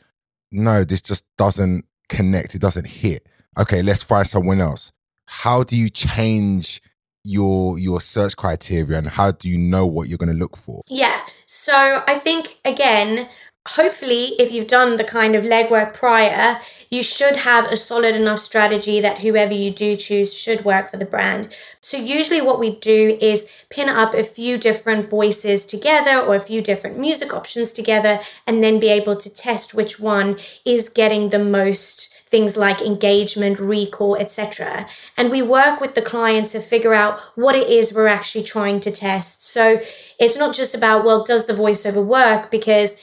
no, 0.52 0.84
this 0.84 1.02
just 1.02 1.26
doesn't 1.38 1.86
connect, 2.08 2.56
it 2.56 2.62
doesn't 2.62 2.88
hit. 2.88 3.28
Okay, 3.58 3.82
let's 3.82 4.04
find 4.04 4.26
someone 4.26 4.62
else. 4.62 4.92
How 5.26 5.64
do 5.64 5.78
you 5.78 5.90
change 5.90 6.82
your 7.26 7.80
your 7.80 8.02
search 8.02 8.36
criteria 8.36 8.98
and 8.98 9.08
how 9.08 9.32
do 9.32 9.50
you 9.50 9.58
know 9.58 9.86
what 9.86 10.08
you're 10.08 10.18
going 10.18 10.32
to 10.32 10.38
look 10.38 10.58
for? 10.58 10.82
Yeah. 10.90 11.22
So 11.46 11.74
I 12.08 12.20
think 12.20 12.60
again, 12.66 13.30
hopefully 13.70 14.36
if 14.40 14.52
you've 14.52 14.68
done 14.68 14.98
the 14.98 15.04
kind 15.04 15.36
of 15.36 15.44
legwork 15.44 15.94
prior 15.94 16.60
you 16.92 17.02
should 17.02 17.36
have 17.36 17.66
a 17.72 17.78
solid 17.78 18.14
enough 18.14 18.40
strategy 18.40 19.00
that 19.00 19.20
whoever 19.20 19.54
you 19.54 19.72
do 19.72 19.96
choose 19.96 20.34
should 20.34 20.66
work 20.66 20.90
for 20.90 20.98
the 20.98 21.06
brand 21.06 21.56
so 21.82 21.98
usually 21.98 22.42
what 22.42 22.60
we 22.60 22.76
do 22.76 23.18
is 23.22 23.48
pin 23.70 23.88
up 23.88 24.14
a 24.14 24.24
few 24.24 24.58
different 24.58 25.08
voices 25.08 25.66
together 25.66 26.20
or 26.26 26.36
a 26.36 26.42
few 26.42 26.62
different 26.62 27.00
music 27.00 27.34
options 27.34 27.72
together 27.72 28.20
and 28.46 28.62
then 28.62 28.82
be 28.82 28.90
able 28.90 29.16
to 29.16 29.30
test 29.30 29.74
which 29.74 29.98
one 29.98 30.38
is 30.66 30.90
getting 30.90 31.30
the 31.30 31.40
most 31.40 32.14
things 32.34 32.58
like 32.58 32.82
engagement, 32.82 33.60
recall, 33.60 34.16
etc. 34.16 34.88
And 35.18 35.30
we 35.30 35.44
work 35.44 35.80
with 35.80 35.94
the 35.94 36.02
client 36.02 36.48
to 36.50 36.62
figure 36.62 36.96
out 36.96 37.20
what 37.36 37.54
it 37.54 37.70
is 37.70 37.94
we're 37.94 38.08
actually 38.08 38.44
trying 38.44 38.80
to 38.80 38.92
test. 38.92 39.46
So 39.46 39.80
it's 40.20 40.36
not 40.36 40.56
just 40.56 40.74
about, 40.74 41.06
well, 41.06 41.24
does 41.24 41.46
the 41.46 41.54
voiceover 41.54 42.04
work? 42.04 42.50
Because 42.50 42.96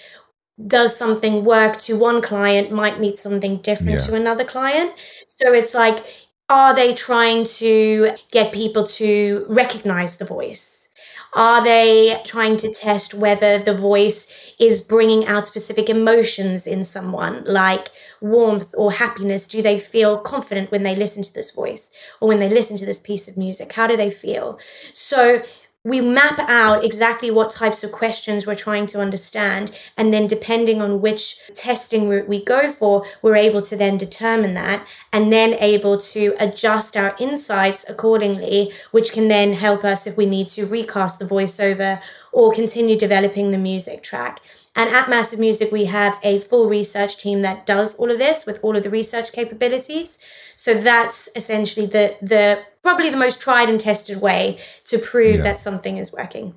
does 0.66 0.96
something 0.96 1.44
work 1.44 1.78
to 1.80 1.98
one 1.98 2.20
client 2.20 2.70
might 2.70 3.00
mean 3.00 3.16
something 3.16 3.58
different 3.58 4.00
yeah. 4.00 4.06
to 4.06 4.14
another 4.14 4.44
client. 4.44 4.92
So 5.26 5.52
it's 5.52 5.74
like, 5.74 5.98
are 6.48 6.74
they 6.74 6.94
trying 6.94 7.44
to 7.44 8.10
get 8.32 8.52
people 8.52 8.84
to 8.84 9.46
recognize 9.48 10.16
the 10.16 10.24
voice? 10.24 10.80
Are 11.34 11.62
they 11.62 12.20
trying 12.24 12.56
to 12.56 12.72
test 12.72 13.14
whether 13.14 13.58
the 13.58 13.76
voice 13.76 14.52
is 14.58 14.82
bringing 14.82 15.26
out 15.26 15.46
specific 15.46 15.88
emotions 15.88 16.66
in 16.66 16.84
someone, 16.84 17.44
like 17.44 17.88
warmth 18.20 18.74
or 18.76 18.90
happiness? 18.90 19.46
Do 19.46 19.62
they 19.62 19.78
feel 19.78 20.18
confident 20.18 20.72
when 20.72 20.82
they 20.82 20.96
listen 20.96 21.22
to 21.22 21.32
this 21.32 21.52
voice 21.52 21.90
or 22.20 22.26
when 22.26 22.40
they 22.40 22.48
listen 22.48 22.76
to 22.78 22.86
this 22.86 22.98
piece 22.98 23.28
of 23.28 23.36
music? 23.36 23.72
How 23.72 23.86
do 23.86 23.96
they 23.96 24.10
feel? 24.10 24.58
So 24.92 25.42
we 25.82 26.02
map 26.02 26.38
out 26.40 26.84
exactly 26.84 27.30
what 27.30 27.50
types 27.50 27.82
of 27.82 27.90
questions 27.90 28.46
we're 28.46 28.54
trying 28.54 28.86
to 28.86 29.00
understand. 29.00 29.72
And 29.96 30.12
then, 30.12 30.26
depending 30.26 30.82
on 30.82 31.00
which 31.00 31.38
testing 31.54 32.08
route 32.08 32.28
we 32.28 32.44
go 32.44 32.70
for, 32.70 33.04
we're 33.22 33.36
able 33.36 33.62
to 33.62 33.76
then 33.76 33.96
determine 33.96 34.52
that 34.54 34.86
and 35.12 35.32
then 35.32 35.54
able 35.54 35.98
to 35.98 36.34
adjust 36.38 36.98
our 36.98 37.16
insights 37.18 37.86
accordingly, 37.88 38.72
which 38.90 39.12
can 39.12 39.28
then 39.28 39.54
help 39.54 39.84
us 39.84 40.06
if 40.06 40.18
we 40.18 40.26
need 40.26 40.48
to 40.48 40.66
recast 40.66 41.18
the 41.18 41.24
voiceover 41.24 42.02
or 42.32 42.52
continue 42.52 42.98
developing 42.98 43.50
the 43.50 43.58
music 43.58 44.02
track. 44.02 44.40
And 44.76 44.88
at 44.90 45.10
Massive 45.10 45.40
Music, 45.40 45.72
we 45.72 45.86
have 45.86 46.18
a 46.22 46.40
full 46.40 46.68
research 46.68 47.18
team 47.18 47.42
that 47.42 47.66
does 47.66 47.96
all 47.96 48.10
of 48.10 48.18
this 48.18 48.46
with 48.46 48.60
all 48.62 48.76
of 48.76 48.82
the 48.82 48.90
research 48.90 49.32
capabilities. 49.32 50.18
So 50.56 50.74
that's 50.74 51.28
essentially 51.34 51.86
the 51.86 52.16
the 52.22 52.62
probably 52.82 53.10
the 53.10 53.16
most 53.16 53.40
tried 53.40 53.68
and 53.68 53.80
tested 53.80 54.20
way 54.20 54.58
to 54.84 54.98
prove 54.98 55.36
yeah. 55.36 55.42
that 55.42 55.60
something 55.60 55.96
is 55.96 56.12
working. 56.12 56.54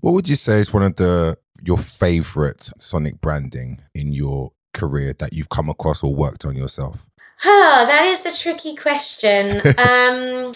What 0.00 0.12
would 0.12 0.28
you 0.28 0.36
say 0.36 0.58
is 0.60 0.72
one 0.72 0.82
of 0.82 0.96
the 0.96 1.38
your 1.62 1.78
favorite 1.78 2.68
sonic 2.78 3.20
branding 3.20 3.80
in 3.94 4.12
your 4.12 4.52
career 4.74 5.14
that 5.18 5.32
you've 5.32 5.48
come 5.48 5.70
across 5.70 6.02
or 6.02 6.14
worked 6.14 6.44
on 6.44 6.54
yourself? 6.54 7.06
Oh, 7.44 7.84
that 7.88 8.04
is 8.04 8.26
a 8.26 8.36
tricky 8.36 8.76
question. 8.76 9.50
um, 9.78 10.52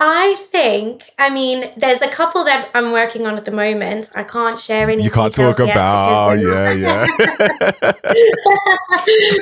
I 0.00 0.34
think, 0.50 1.08
I 1.18 1.30
mean, 1.30 1.70
there's 1.76 2.02
a 2.02 2.08
couple 2.08 2.42
that 2.44 2.68
I'm 2.74 2.90
working 2.90 3.26
on 3.26 3.36
at 3.36 3.44
the 3.44 3.52
moment. 3.52 4.10
I 4.14 4.24
can't 4.24 4.58
share 4.58 4.90
any. 4.90 5.04
You 5.04 5.10
can't 5.10 5.32
talk 5.32 5.60
about, 5.60 6.30
Oh 6.30 6.32
yeah, 6.32 6.72
yeah. 6.72 7.06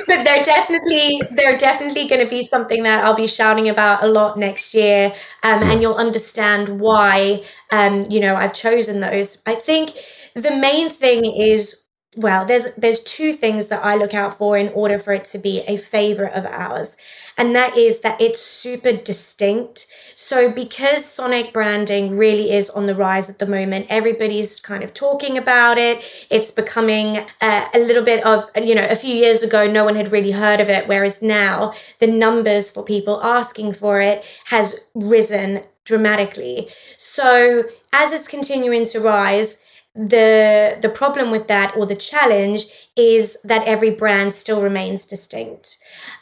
but 0.07 0.23
they're 0.23 0.43
definitely, 0.43 1.21
they're 1.31 1.57
definitely 1.57 2.07
going 2.07 2.23
to 2.23 2.29
be 2.29 2.43
something 2.43 2.83
that 2.83 3.03
I'll 3.03 3.15
be 3.15 3.25
shouting 3.25 3.67
about 3.69 4.03
a 4.03 4.07
lot 4.07 4.37
next 4.37 4.75
year, 4.75 5.11
um, 5.41 5.63
and 5.63 5.81
you'll 5.81 5.95
understand 5.95 6.79
why, 6.79 7.43
um, 7.71 8.03
you 8.07 8.19
know, 8.19 8.35
I've 8.35 8.53
chosen 8.53 8.99
those. 8.99 9.41
I 9.47 9.55
think 9.55 9.91
the 10.35 10.55
main 10.55 10.89
thing 10.89 11.25
is 11.25 11.83
well 12.17 12.45
there's 12.45 12.73
there's 12.75 12.99
two 13.01 13.33
things 13.33 13.67
that 13.67 13.83
i 13.83 13.95
look 13.95 14.13
out 14.13 14.37
for 14.37 14.55
in 14.55 14.69
order 14.69 14.99
for 14.99 15.13
it 15.13 15.25
to 15.25 15.39
be 15.39 15.63
a 15.67 15.77
favorite 15.77 16.33
of 16.33 16.45
ours 16.45 16.95
and 17.37 17.55
that 17.55 17.77
is 17.77 18.01
that 18.01 18.19
it's 18.21 18.39
super 18.41 18.93
distinct. 18.93 19.87
So, 20.15 20.51
because 20.51 21.05
sonic 21.05 21.53
branding 21.53 22.17
really 22.17 22.51
is 22.51 22.69
on 22.69 22.85
the 22.85 22.95
rise 22.95 23.29
at 23.29 23.39
the 23.39 23.47
moment, 23.47 23.87
everybody's 23.89 24.59
kind 24.59 24.83
of 24.83 24.93
talking 24.93 25.37
about 25.37 25.77
it. 25.77 26.27
It's 26.29 26.51
becoming 26.51 27.17
uh, 27.41 27.67
a 27.73 27.79
little 27.79 28.03
bit 28.03 28.25
of, 28.25 28.49
you 28.55 28.75
know, 28.75 28.87
a 28.89 28.95
few 28.95 29.13
years 29.13 29.43
ago, 29.43 29.69
no 29.69 29.83
one 29.83 29.95
had 29.95 30.11
really 30.11 30.31
heard 30.31 30.59
of 30.59 30.69
it, 30.69 30.87
whereas 30.87 31.21
now 31.21 31.73
the 31.99 32.07
numbers 32.07 32.71
for 32.71 32.83
people 32.83 33.21
asking 33.23 33.73
for 33.73 33.99
it 33.99 34.25
has 34.45 34.79
risen 34.93 35.61
dramatically. 35.85 36.69
So, 36.97 37.63
as 37.91 38.13
it's 38.13 38.27
continuing 38.27 38.85
to 38.87 38.99
rise, 38.99 39.57
the 39.95 40.79
the 40.81 40.89
problem 40.89 41.29
with 41.29 41.47
that 41.47 41.75
or 41.77 41.85
the 41.85 41.95
challenge 41.95 42.65
is 42.95 43.37
that 43.43 43.67
every 43.67 43.91
brand 43.91 44.33
still 44.33 44.59
remains 44.59 45.05
distinct. 45.05 45.77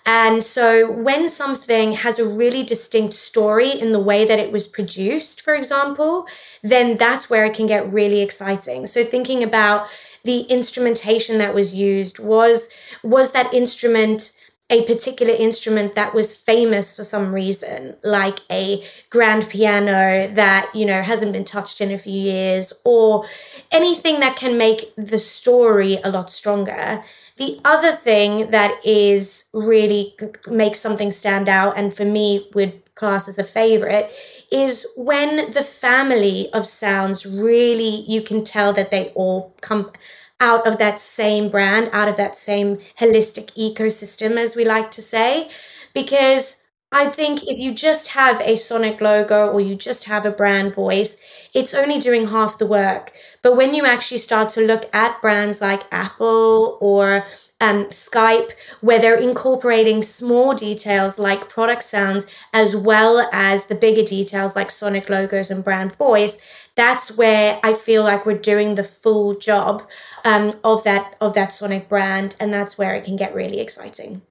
And 0.06 0.44
so 0.44 0.92
when 0.92 1.30
something 1.30 1.94
has 1.94 2.20
a 2.20 2.28
really 2.28 2.63
distinct 2.63 3.13
story 3.13 3.70
in 3.70 3.94
the 3.94 4.00
way 4.00 4.25
that 4.25 4.40
it 4.40 4.51
was 4.51 4.68
produced 4.68 5.42
for 5.42 5.56
example 5.56 6.28
then 6.63 6.98
that's 6.98 7.30
where 7.30 7.46
it 7.46 7.54
can 7.54 7.66
get 7.66 7.92
really 7.94 8.22
exciting. 8.22 8.88
So 8.88 9.06
thinking 9.06 9.42
about 9.42 9.88
the 10.24 10.42
instrumentation 10.42 11.38
that 11.38 11.54
was 11.54 11.74
used 11.74 12.20
was 12.20 12.68
was 13.04 13.32
that 13.32 13.54
instrument 13.54 14.34
a 14.72 14.84
particular 14.86 15.34
instrument 15.34 15.96
that 15.96 16.13
was 16.16 16.34
famous 16.34 16.96
for 16.96 17.04
some 17.04 17.36
reason, 17.36 17.96
like 18.04 18.40
a 18.50 18.84
grand 19.10 19.48
piano 19.50 20.28
that, 20.34 20.72
you 20.74 20.86
know, 20.86 21.01
hasn't 21.01 21.34
been 21.34 21.44
touched 21.44 21.82
in 21.82 21.92
a 21.92 21.98
few 21.98 22.13
years, 22.13 22.72
or 22.86 23.25
anything 23.72 24.22
that 24.22 24.38
can 24.38 24.58
make 24.58 24.96
the 24.96 25.18
story 25.18 25.98
a 26.06 26.10
lot 26.10 26.32
stronger. 26.32 27.04
The 27.36 27.60
other 27.66 27.92
thing 27.92 28.51
that 28.51 28.80
is 28.86 29.46
really 29.54 30.16
makes 30.48 30.80
something 30.80 31.12
stand 31.12 31.50
out, 31.50 31.78
and 31.78 31.94
for 31.94 32.06
me 32.06 32.48
would 32.54 32.82
class 32.96 33.28
as 33.28 33.40
a 33.40 33.44
favorite, 33.44 34.12
is 34.51 34.86
when 34.96 35.51
the 35.51 35.63
family 35.63 36.50
of 36.54 36.66
sounds 36.66 37.25
really, 37.25 38.04
you 38.08 38.22
can 38.22 38.44
tell 38.44 38.72
that 38.74 38.92
they 38.92 39.10
all 39.16 39.56
come 39.62 39.92
out 40.41 40.67
of 40.67 40.77
that 40.79 41.00
same 41.00 41.50
brand, 41.50 41.89
out 41.93 42.10
of 42.10 42.17
that 42.17 42.38
same 42.38 42.77
holistic 43.00 43.53
ecosystem, 43.55 44.38
as 44.38 44.55
we 44.55 44.65
like 44.65 44.91
to 44.91 45.01
say. 45.01 45.50
Because 45.93 46.57
I 46.91 47.05
think 47.05 47.43
if 47.48 47.57
you 47.57 47.74
just 47.74 48.10
have 48.10 48.41
a 48.41 48.57
Sonic 48.57 49.00
logo 49.00 49.50
or 49.50 49.62
you 49.62 49.75
just 49.75 50.03
have 50.05 50.25
a 50.25 50.31
brand 50.31 50.75
voice, 50.75 51.15
it's 51.53 51.74
only 51.74 52.00
doing 52.00 52.27
half 52.27 52.57
the 52.57 52.65
work. 52.65 53.13
But 53.41 53.55
when 53.55 53.74
you 53.74 53.86
actually 53.86 54.17
start 54.17 54.50
to 54.50 54.62
look 54.62 54.93
at 54.93 55.21
brands 55.21 55.62
like 55.62 55.83
Apple 55.93 56.77
or 56.81 57.25
um, 57.62 57.86
Skype, 57.86 58.51
where 58.81 59.00
they're 59.00 59.15
incorporating 59.15 60.01
small 60.01 60.53
details 60.53 61.17
like 61.17 61.48
product 61.48 61.83
sounds, 61.83 62.25
as 62.51 62.75
well 62.75 63.29
as 63.31 63.67
the 63.67 63.75
bigger 63.75 64.03
details 64.03 64.55
like 64.55 64.69
Sonic 64.69 65.10
logos 65.10 65.50
and 65.50 65.63
brand 65.63 65.95
voice, 65.95 66.39
that's 66.75 67.16
where 67.18 67.60
I 67.63 67.74
feel 67.74 68.04
like 68.04 68.25
we're 68.25 68.38
doing 68.38 68.75
the 68.75 68.84
full 68.84 69.36
job 69.36 69.88
um, 70.25 70.51
of 70.63 70.84
that 70.84 71.16
of 71.22 71.34
that 71.34 71.54
Sonic 71.54 71.90
brand, 71.90 72.36
and 72.40 72.54
that's 72.54 72.78
where 72.78 72.96
it 72.96 73.04
can 73.04 73.16
get 73.16 73.34
really 73.34 73.60
exciting. 73.60 74.22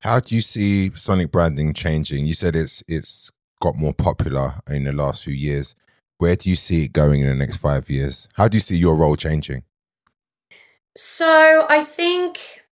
How 0.00 0.18
do 0.20 0.34
you 0.34 0.40
see 0.40 0.90
Sonic 0.94 1.30
branding 1.30 1.74
changing? 1.74 2.26
You 2.26 2.34
said 2.34 2.56
it's 2.56 2.82
it's 2.88 3.30
got 3.60 3.76
more 3.76 3.92
popular 3.92 4.54
in 4.68 4.84
the 4.84 4.92
last 4.92 5.22
few 5.24 5.34
years. 5.34 5.74
Where 6.18 6.36
do 6.36 6.50
you 6.50 6.56
see 6.56 6.84
it 6.84 6.92
going 6.92 7.20
in 7.20 7.26
the 7.26 7.34
next 7.34 7.58
five 7.58 7.88
years? 7.88 8.28
How 8.34 8.48
do 8.48 8.56
you 8.56 8.60
see 8.60 8.76
your 8.76 8.94
role 8.94 9.16
changing? 9.16 9.62
So 10.96 11.66
I 11.68 11.84
think, 11.84 12.64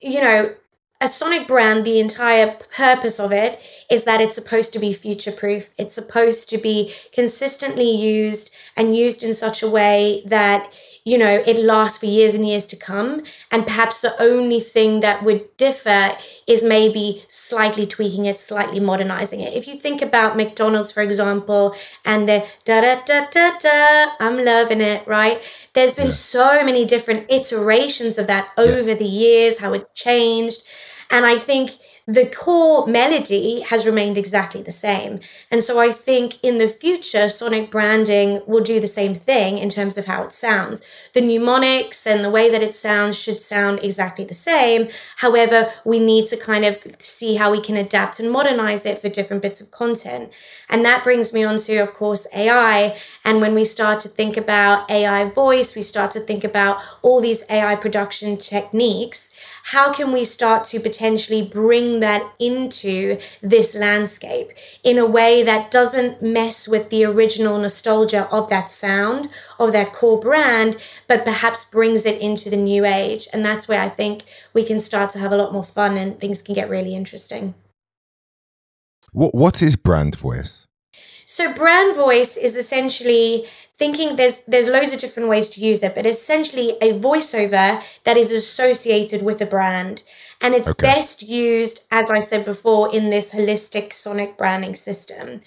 you 0.00 0.20
know, 0.20 0.54
a 1.00 1.08
Sonic 1.08 1.46
brand, 1.46 1.84
the 1.84 2.00
entire 2.00 2.56
purpose 2.74 3.20
of 3.20 3.30
it 3.30 3.60
is 3.90 4.04
that 4.04 4.20
it's 4.20 4.34
supposed 4.34 4.72
to 4.72 4.78
be 4.78 4.92
future 4.92 5.32
proof. 5.32 5.72
It's 5.78 5.94
supposed 5.94 6.48
to 6.50 6.58
be 6.58 6.94
consistently 7.12 7.90
used 7.90 8.50
and 8.76 8.96
used 8.96 9.22
in 9.22 9.34
such 9.34 9.62
a 9.62 9.70
way 9.70 10.22
that 10.26 10.72
you 11.06 11.16
know, 11.16 11.40
it 11.46 11.56
lasts 11.56 11.98
for 11.98 12.06
years 12.06 12.34
and 12.34 12.44
years 12.44 12.66
to 12.66 12.76
come. 12.76 13.22
And 13.52 13.64
perhaps 13.64 14.00
the 14.00 14.20
only 14.20 14.58
thing 14.58 15.00
that 15.00 15.22
would 15.22 15.56
differ 15.56 16.16
is 16.48 16.64
maybe 16.64 17.24
slightly 17.28 17.86
tweaking 17.86 18.24
it, 18.26 18.40
slightly 18.40 18.80
modernizing 18.80 19.38
it. 19.38 19.54
If 19.54 19.68
you 19.68 19.76
think 19.76 20.02
about 20.02 20.36
McDonald's, 20.36 20.90
for 20.90 21.02
example, 21.02 21.76
and 22.04 22.28
the 22.28 22.44
da 22.64 22.80
da 22.80 23.00
da 23.04 23.26
da 23.30 23.56
da, 23.56 24.12
I'm 24.18 24.44
loving 24.44 24.80
it, 24.80 25.06
right? 25.06 25.40
There's 25.74 25.94
been 25.94 26.06
yeah. 26.06 26.12
so 26.12 26.64
many 26.64 26.84
different 26.84 27.30
iterations 27.30 28.18
of 28.18 28.26
that 28.26 28.50
over 28.58 28.88
yeah. 28.88 28.94
the 28.94 29.04
years, 29.04 29.58
how 29.58 29.74
it's 29.74 29.92
changed. 29.92 30.64
And 31.10 31.24
I 31.24 31.36
think 31.36 31.70
the 32.08 32.26
core 32.26 32.86
melody 32.86 33.62
has 33.62 33.84
remained 33.84 34.16
exactly 34.16 34.62
the 34.62 34.70
same. 34.70 35.18
And 35.50 35.62
so 35.62 35.80
I 35.80 35.90
think 35.90 36.38
in 36.40 36.58
the 36.58 36.68
future, 36.68 37.28
sonic 37.28 37.68
branding 37.68 38.40
will 38.46 38.62
do 38.62 38.78
the 38.78 38.86
same 38.86 39.16
thing 39.16 39.58
in 39.58 39.68
terms 39.68 39.98
of 39.98 40.06
how 40.06 40.22
it 40.22 40.30
sounds. 40.30 40.82
The 41.14 41.20
mnemonics 41.20 42.06
and 42.06 42.24
the 42.24 42.30
way 42.30 42.48
that 42.48 42.62
it 42.62 42.76
sounds 42.76 43.18
should 43.18 43.42
sound 43.42 43.80
exactly 43.82 44.24
the 44.24 44.34
same. 44.34 44.88
However, 45.16 45.68
we 45.84 45.98
need 45.98 46.28
to 46.28 46.36
kind 46.36 46.64
of 46.64 46.78
see 47.00 47.34
how 47.34 47.50
we 47.50 47.60
can 47.60 47.76
adapt 47.76 48.20
and 48.20 48.30
modernize 48.30 48.86
it 48.86 49.00
for 49.00 49.08
different 49.08 49.42
bits 49.42 49.60
of 49.60 49.72
content. 49.72 50.30
And 50.70 50.84
that 50.84 51.02
brings 51.02 51.32
me 51.32 51.42
on 51.42 51.58
to, 51.58 51.78
of 51.78 51.92
course, 51.92 52.24
AI. 52.32 52.96
And 53.24 53.40
when 53.40 53.54
we 53.54 53.64
start 53.64 53.98
to 54.00 54.08
think 54.08 54.36
about 54.36 54.88
AI 54.88 55.28
voice, 55.30 55.74
we 55.74 55.82
start 55.82 56.12
to 56.12 56.20
think 56.20 56.44
about 56.44 56.80
all 57.02 57.20
these 57.20 57.42
AI 57.50 57.74
production 57.74 58.36
techniques 58.36 59.32
how 59.70 59.92
can 59.92 60.12
we 60.12 60.24
start 60.24 60.64
to 60.64 60.78
potentially 60.78 61.42
bring 61.42 61.95
bring 61.96 62.00
that 62.00 62.34
into 62.38 63.18
this 63.42 63.74
landscape 63.74 64.52
in 64.82 64.98
a 64.98 65.06
way 65.06 65.42
that 65.42 65.70
doesn't 65.70 66.22
mess 66.22 66.68
with 66.68 66.90
the 66.90 67.04
original 67.04 67.58
nostalgia 67.58 68.28
of 68.30 68.48
that 68.48 68.70
sound, 68.70 69.28
of 69.58 69.72
that 69.72 69.92
core 69.92 70.20
brand, 70.20 70.76
but 71.08 71.24
perhaps 71.24 71.64
brings 71.64 72.04
it 72.04 72.20
into 72.20 72.50
the 72.50 72.56
new 72.56 72.84
age. 72.84 73.28
And 73.32 73.44
that's 73.44 73.68
where 73.68 73.80
I 73.80 73.88
think 73.88 74.24
we 74.52 74.64
can 74.64 74.80
start 74.80 75.10
to 75.12 75.18
have 75.18 75.32
a 75.32 75.36
lot 75.36 75.52
more 75.52 75.64
fun 75.64 75.96
and 75.96 76.18
things 76.20 76.42
can 76.42 76.54
get 76.54 76.68
really 76.68 76.94
interesting. 76.94 77.54
What, 79.12 79.34
what 79.34 79.62
is 79.62 79.76
brand 79.76 80.16
voice? 80.16 80.66
So 81.26 81.52
brand 81.52 81.96
voice 81.96 82.36
is 82.36 82.54
essentially 82.56 83.46
thinking 83.78 84.16
there's 84.16 84.38
there's 84.46 84.68
loads 84.68 84.92
of 84.92 85.00
different 85.00 85.28
ways 85.28 85.48
to 85.50 85.60
use 85.60 85.82
it, 85.82 85.94
but 85.94 86.06
essentially 86.06 86.76
a 86.80 86.98
voiceover 86.98 87.82
that 88.04 88.16
is 88.16 88.30
associated 88.30 89.22
with 89.22 89.40
a 89.40 89.46
brand. 89.46 90.02
And 90.40 90.54
it's 90.54 90.68
okay. 90.68 90.82
best 90.82 91.22
used, 91.22 91.84
as 91.90 92.10
I 92.10 92.20
said 92.20 92.44
before, 92.44 92.94
in 92.94 93.10
this 93.10 93.32
holistic 93.32 93.92
sonic 93.92 94.36
branding 94.36 94.74
system. 94.74 95.40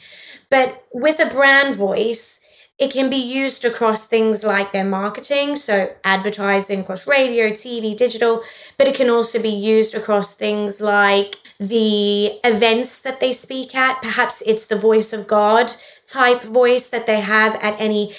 But 0.49 0.83
with 0.91 1.19
a 1.19 1.27
brand 1.27 1.75
voice, 1.75 2.39
it 2.79 2.91
can 2.91 3.09
be 3.09 3.17
used 3.17 3.65
across 3.65 4.05
things 4.05 4.43
like 4.45 4.71
their 4.71 4.85
marketing, 4.85 5.57
so 5.57 5.93
advertising 6.05 6.79
across 6.79 7.05
radio, 7.05 7.49
TV, 7.49 7.95
digital, 7.95 8.41
but 8.77 8.87
it 8.87 8.95
can 8.95 9.09
also 9.09 9.41
be 9.41 9.49
used 9.49 9.93
across 9.93 10.33
things 10.33 10.79
like 10.79 11.35
the 11.59 12.39
events 12.45 12.99
that 12.99 13.19
they 13.19 13.33
speak 13.33 13.75
at. 13.75 14.01
Perhaps 14.01 14.41
it's 14.45 14.67
the 14.67 14.79
voice 14.79 15.11
of 15.11 15.27
God 15.27 15.73
type 16.09 16.41
voice 16.41 16.87
that 16.87 17.05
they 17.05 17.19
have 17.19 17.55
at 17.61 17.79
any 17.79 18.13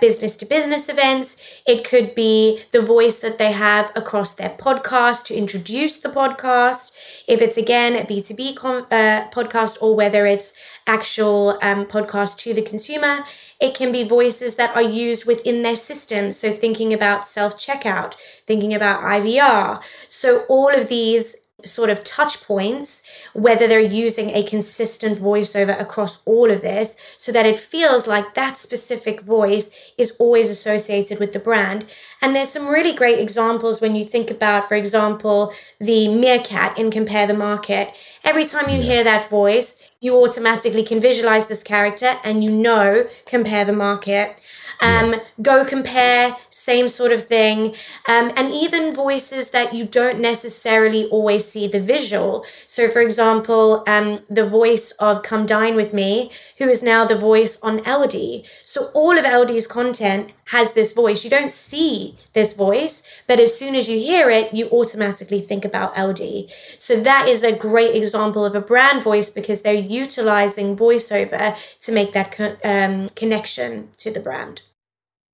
business 0.00 0.36
to 0.36 0.46
business 0.46 0.88
events. 0.88 1.36
It 1.66 1.84
could 1.84 2.14
be 2.14 2.60
the 2.72 2.82
voice 2.82 3.18
that 3.20 3.38
they 3.38 3.52
have 3.52 3.90
across 3.96 4.34
their 4.34 4.50
podcast 4.50 5.24
to 5.26 5.34
introduce 5.34 6.00
the 6.00 6.10
podcast. 6.10 6.92
If 7.26 7.40
it's 7.40 7.56
again 7.56 7.96
a 7.96 8.04
B2B 8.04 8.54
con- 8.56 8.86
uh, 8.90 9.28
podcast 9.30 9.78
or 9.80 9.96
whether 9.96 10.26
it's 10.26 10.54
actual 10.86 11.58
um, 11.62 11.86
podcast 11.86 12.38
to 12.38 12.54
the 12.54 12.62
consumer, 12.62 13.24
it 13.60 13.74
can 13.74 13.92
be 13.92 14.04
voices 14.04 14.56
that 14.56 14.74
are 14.74 14.82
used 14.82 15.26
within 15.26 15.62
their 15.62 15.76
system. 15.76 16.32
So 16.32 16.52
thinking 16.52 16.92
about 16.92 17.26
self 17.26 17.58
checkout, 17.58 18.14
thinking 18.46 18.74
about 18.74 19.02
IVR. 19.02 19.82
So 20.08 20.44
all 20.48 20.74
of 20.74 20.88
these 20.88 21.36
sort 21.64 21.90
of 21.90 22.04
touch 22.04 22.42
points, 22.44 23.02
whether 23.32 23.66
they're 23.66 23.80
using 23.80 24.30
a 24.30 24.42
consistent 24.42 25.18
voiceover 25.18 25.78
across 25.80 26.22
all 26.24 26.50
of 26.50 26.62
this 26.62 26.96
so 27.18 27.32
that 27.32 27.46
it 27.46 27.58
feels 27.58 28.06
like 28.06 28.34
that 28.34 28.58
specific 28.58 29.20
voice 29.22 29.70
is 29.98 30.14
always 30.18 30.50
associated 30.50 31.18
with 31.18 31.32
the 31.32 31.38
brand. 31.38 31.86
And 32.20 32.34
there's 32.34 32.50
some 32.50 32.68
really 32.68 32.94
great 32.94 33.18
examples 33.18 33.80
when 33.80 33.94
you 33.94 34.04
think 34.04 34.30
about, 34.30 34.68
for 34.68 34.74
example, 34.74 35.52
the 35.78 36.14
meerkat 36.14 36.78
in 36.78 36.90
Compare 36.90 37.26
the 37.26 37.34
Market. 37.34 37.92
Every 38.24 38.44
time 38.44 38.68
you 38.68 38.80
hear 38.80 39.04
that 39.04 39.28
voice, 39.28 39.90
you 40.00 40.16
automatically 40.22 40.82
can 40.82 41.00
visualize 41.00 41.46
this 41.46 41.62
character 41.62 42.16
and 42.24 42.42
you 42.42 42.50
know 42.50 43.06
Compare 43.26 43.64
the 43.64 43.72
Market. 43.72 44.42
Um, 44.82 45.12
yeah. 45.12 45.20
Go 45.40 45.64
compare, 45.64 46.36
same 46.50 46.88
sort 46.88 47.12
of 47.12 47.24
thing. 47.24 47.74
Um, 48.08 48.32
and 48.36 48.52
even 48.52 48.92
voices 48.94 49.50
that 49.50 49.72
you 49.72 49.84
don't 49.84 50.20
necessarily 50.20 51.06
always 51.06 51.46
see 51.48 51.68
the 51.68 51.80
visual. 51.80 52.44
So, 52.66 52.88
for 52.88 53.00
example, 53.00 53.84
um, 53.86 54.16
the 54.28 54.46
voice 54.46 54.90
of 54.98 55.22
Come 55.22 55.46
Dine 55.46 55.76
With 55.76 55.94
Me, 55.94 56.30
who 56.58 56.68
is 56.68 56.82
now 56.82 57.04
the 57.04 57.16
voice 57.16 57.58
on 57.62 57.78
Aldi. 57.80 58.46
So, 58.64 58.90
all 58.94 59.16
of 59.16 59.24
Aldi's 59.24 59.66
content 59.66 60.32
has 60.46 60.72
this 60.72 60.92
voice. 60.92 61.24
You 61.24 61.30
don't 61.30 61.52
see 61.52 62.18
this 62.32 62.54
voice, 62.54 63.02
but 63.26 63.40
as 63.40 63.56
soon 63.56 63.74
as 63.74 63.88
you 63.88 63.98
hear 63.98 64.28
it, 64.30 64.52
you 64.52 64.68
automatically 64.70 65.40
think 65.40 65.64
about 65.64 65.94
Aldi. 65.94 66.50
So, 66.78 67.00
that 67.00 67.28
is 67.28 67.42
a 67.42 67.56
great 67.56 67.94
example 67.94 68.44
of 68.44 68.54
a 68.54 68.60
brand 68.60 69.02
voice 69.02 69.30
because 69.30 69.62
they're 69.62 69.74
utilizing 69.74 70.76
voiceover 70.76 71.56
to 71.80 71.92
make 71.92 72.12
that 72.12 72.32
co- 72.32 72.56
um, 72.64 73.08
connection 73.10 73.88
to 73.98 74.10
the 74.10 74.20
brand 74.20 74.62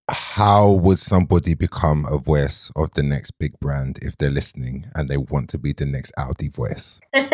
how 0.09 0.71
would 0.71 0.99
somebody 0.99 1.55
become 1.55 2.07
a 2.11 2.17
voice 2.19 2.73
of 2.77 2.91
the 2.93 3.03
next 3.03 3.33
big 3.33 3.59
brand 3.61 3.99
if 4.03 4.17
they're 4.17 4.31
listening 4.31 4.87
and 4.95 5.09
they 5.09 5.19
want 5.19 5.51
to 5.51 5.59
be 5.59 5.73
the 5.73 5.85
next 5.85 6.13
Audi 6.17 6.49
voice? 6.49 7.01
um, 7.15 7.27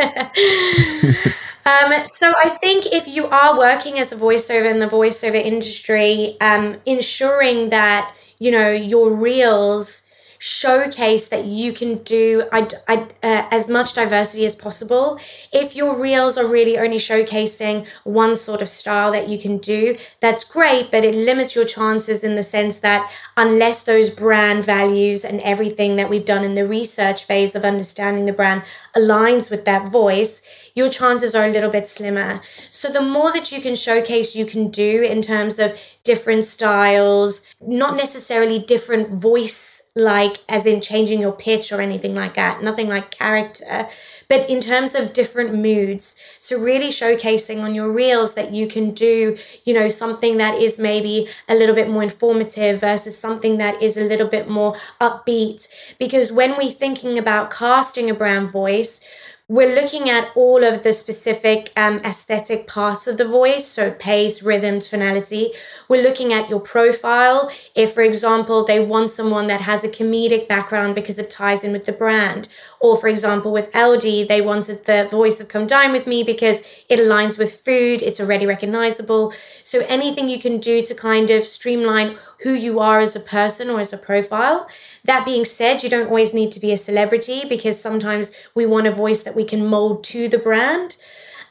so 2.04 2.32
I 2.42 2.48
think 2.60 2.86
if 2.86 3.06
you 3.06 3.26
are 3.26 3.56
working 3.56 3.98
as 3.98 4.12
a 4.12 4.16
voiceover 4.16 4.68
in 4.68 4.80
the 4.80 4.88
voiceover 4.88 5.36
industry, 5.36 6.36
um, 6.40 6.76
ensuring 6.84 7.70
that 7.70 8.16
you 8.40 8.50
know 8.50 8.70
your 8.70 9.14
reels 9.14 10.03
showcase 10.46 11.28
that 11.28 11.46
you 11.46 11.72
can 11.72 11.96
do 12.02 12.46
I, 12.52 12.68
I, 12.86 12.96
uh, 13.22 13.48
as 13.50 13.66
much 13.70 13.94
diversity 13.94 14.44
as 14.44 14.54
possible. 14.54 15.18
If 15.52 15.74
your 15.74 15.98
reels 15.98 16.36
are 16.36 16.46
really 16.46 16.76
only 16.76 16.98
showcasing 16.98 17.88
one 18.04 18.36
sort 18.36 18.60
of 18.60 18.68
style 18.68 19.10
that 19.12 19.26
you 19.26 19.38
can 19.38 19.56
do, 19.56 19.96
that's 20.20 20.44
great, 20.44 20.90
but 20.90 21.02
it 21.02 21.14
limits 21.14 21.56
your 21.56 21.64
chances 21.64 22.22
in 22.22 22.36
the 22.36 22.42
sense 22.42 22.80
that 22.80 23.10
unless 23.38 23.84
those 23.84 24.10
brand 24.10 24.64
values 24.64 25.24
and 25.24 25.40
everything 25.40 25.96
that 25.96 26.10
we've 26.10 26.26
done 26.26 26.44
in 26.44 26.52
the 26.52 26.68
research 26.68 27.24
phase 27.24 27.54
of 27.54 27.64
understanding 27.64 28.26
the 28.26 28.32
brand 28.34 28.64
aligns 28.94 29.50
with 29.50 29.64
that 29.64 29.88
voice, 29.88 30.42
your 30.74 30.90
chances 30.90 31.34
are 31.34 31.46
a 31.46 31.52
little 31.52 31.70
bit 31.70 31.88
slimmer. 31.88 32.42
So 32.68 32.90
the 32.90 33.00
more 33.00 33.32
that 33.32 33.50
you 33.50 33.62
can 33.62 33.76
showcase 33.76 34.36
you 34.36 34.44
can 34.44 34.68
do 34.68 35.04
in 35.04 35.22
terms 35.22 35.58
of 35.58 35.80
different 36.02 36.44
styles, 36.44 37.42
not 37.62 37.96
necessarily 37.96 38.58
different 38.58 39.08
voice 39.08 39.73
like 39.96 40.38
as 40.48 40.66
in 40.66 40.80
changing 40.80 41.20
your 41.20 41.32
pitch 41.32 41.70
or 41.70 41.80
anything 41.80 42.14
like 42.14 42.34
that, 42.34 42.62
nothing 42.62 42.88
like 42.88 43.12
character, 43.12 43.86
but 44.28 44.48
in 44.50 44.60
terms 44.60 44.94
of 44.94 45.12
different 45.12 45.54
moods. 45.54 46.20
So 46.40 46.58
really 46.58 46.88
showcasing 46.88 47.62
on 47.62 47.74
your 47.74 47.92
reels 47.92 48.34
that 48.34 48.52
you 48.52 48.66
can 48.66 48.90
do, 48.90 49.36
you 49.64 49.72
know, 49.72 49.88
something 49.88 50.38
that 50.38 50.58
is 50.58 50.78
maybe 50.80 51.28
a 51.48 51.54
little 51.54 51.76
bit 51.76 51.88
more 51.88 52.02
informative 52.02 52.80
versus 52.80 53.16
something 53.16 53.58
that 53.58 53.80
is 53.80 53.96
a 53.96 54.00
little 54.08 54.28
bit 54.28 54.48
more 54.48 54.76
upbeat. 55.00 55.68
Because 55.98 56.32
when 56.32 56.56
we're 56.56 56.70
thinking 56.70 57.16
about 57.16 57.52
casting 57.52 58.10
a 58.10 58.14
brand 58.14 58.50
voice, 58.50 59.00
we're 59.46 59.74
looking 59.74 60.08
at 60.08 60.32
all 60.34 60.64
of 60.64 60.82
the 60.84 60.92
specific 60.94 61.70
um, 61.76 61.96
aesthetic 61.96 62.66
parts 62.66 63.06
of 63.06 63.18
the 63.18 63.28
voice, 63.28 63.66
so 63.66 63.90
pace, 63.90 64.42
rhythm, 64.42 64.80
tonality. 64.80 65.50
We're 65.86 66.02
looking 66.02 66.32
at 66.32 66.48
your 66.48 66.60
profile. 66.60 67.50
If, 67.74 67.92
for 67.92 68.02
example, 68.02 68.64
they 68.64 68.82
want 68.82 69.10
someone 69.10 69.48
that 69.48 69.60
has 69.60 69.84
a 69.84 69.88
comedic 69.88 70.48
background 70.48 70.94
because 70.94 71.18
it 71.18 71.30
ties 71.30 71.62
in 71.62 71.72
with 71.72 71.84
the 71.84 71.92
brand, 71.92 72.48
or 72.84 72.98
for 72.98 73.08
example, 73.08 73.50
with 73.50 73.72
Aldi, 73.72 74.28
they 74.28 74.42
wanted 74.42 74.84
the 74.84 75.08
voice 75.10 75.40
of 75.40 75.48
Come 75.48 75.66
Dine 75.66 75.90
With 75.90 76.06
Me 76.06 76.22
because 76.22 76.58
it 76.90 77.00
aligns 77.00 77.38
with 77.38 77.54
food, 77.54 78.02
it's 78.02 78.20
already 78.20 78.44
recognizable. 78.44 79.32
So 79.62 79.86
anything 79.88 80.28
you 80.28 80.38
can 80.38 80.58
do 80.58 80.82
to 80.82 80.94
kind 80.94 81.30
of 81.30 81.46
streamline 81.46 82.18
who 82.42 82.52
you 82.52 82.80
are 82.80 83.00
as 83.00 83.16
a 83.16 83.20
person 83.20 83.70
or 83.70 83.80
as 83.80 83.94
a 83.94 83.96
profile. 83.96 84.68
That 85.04 85.24
being 85.24 85.46
said, 85.46 85.82
you 85.82 85.88
don't 85.88 86.08
always 86.08 86.34
need 86.34 86.52
to 86.52 86.60
be 86.60 86.72
a 86.72 86.76
celebrity 86.76 87.44
because 87.48 87.80
sometimes 87.80 88.32
we 88.54 88.66
want 88.66 88.86
a 88.86 88.90
voice 88.90 89.22
that 89.22 89.34
we 89.34 89.44
can 89.44 89.66
mold 89.66 90.04
to 90.04 90.28
the 90.28 90.36
brand. 90.36 90.96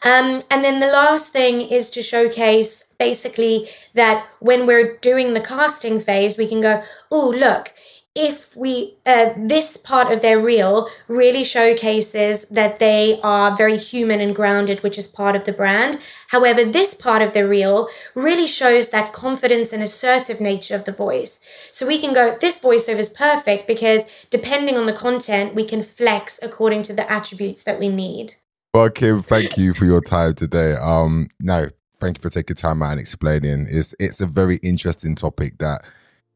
Um, 0.04 0.41
and 0.52 0.63
then 0.63 0.82
the 0.82 0.91
last 0.91 1.30
thing 1.30 1.62
is 1.62 1.89
to 1.91 2.04
showcase 2.04 2.86
basically 3.00 3.69
that 3.96 4.28
when 4.39 4.67
we're 4.67 4.98
doing 4.98 5.34
the 5.34 5.41
casting 5.41 6.00
phase, 6.00 6.38
we 6.38 6.48
can 6.48 6.62
go, 6.62 6.84
oh, 7.10 7.30
look, 7.32 7.74
if 8.15 8.56
we 8.56 8.93
uh, 9.08 9.34
this 9.36 9.76
part 9.76 10.12
of 10.12 10.21
their 10.21 10.39
reel 10.39 10.88
really 11.08 11.43
showcases 11.43 12.45
that 12.45 12.78
they 12.78 13.19
are 13.23 13.56
very 13.56 13.78
human 13.78 14.21
and 14.21 14.36
grounded 14.36 14.84
which 14.84 14.99
is 14.99 15.08
part 15.08 15.36
of 15.36 15.45
the 15.45 15.52
brand. 15.52 15.99
However 16.28 16.63
this 16.63 16.93
part 16.93 17.23
of 17.23 17.34
the 17.34 17.47
reel 17.47 17.88
really 18.13 18.45
shows 18.45 18.89
that 18.89 19.13
confidence 19.13 19.73
and 19.73 19.82
assertive 19.82 20.39
nature 20.39 20.76
of 20.76 20.86
the 20.86 20.91
voice. 20.91 21.39
So 21.71 21.88
we 21.88 21.99
can 21.99 22.13
go 22.13 22.38
this 22.39 22.60
voiceover 22.60 22.99
is 22.99 23.10
perfect 23.10 23.67
because 23.67 24.06
depending 24.30 24.78
on 24.78 24.86
the 24.86 24.93
content 24.93 25.56
we 25.56 25.65
can 25.65 25.82
flex 25.82 26.39
according 26.43 26.84
to 26.84 26.93
the 26.93 27.12
attributes 27.12 27.63
that 27.63 27.80
we 27.80 27.89
need. 27.89 28.34
Well 28.76 28.91
kim 28.91 29.23
thank 29.23 29.58
you 29.58 29.73
for 29.73 29.86
your 29.86 30.02
time 30.02 30.36
today. 30.36 30.73
Um 30.73 31.30
no 31.39 31.69
thank 31.99 32.19
you 32.19 32.21
for 32.21 32.30
taking 32.30 32.56
time 32.56 32.84
out 32.84 32.91
and 32.91 32.99
explaining. 32.99 33.65
It's 33.71 33.95
it's 33.99 34.21
a 34.21 34.28
very 34.28 34.58
interesting 34.58 35.15
topic 35.15 35.58
that 35.58 35.84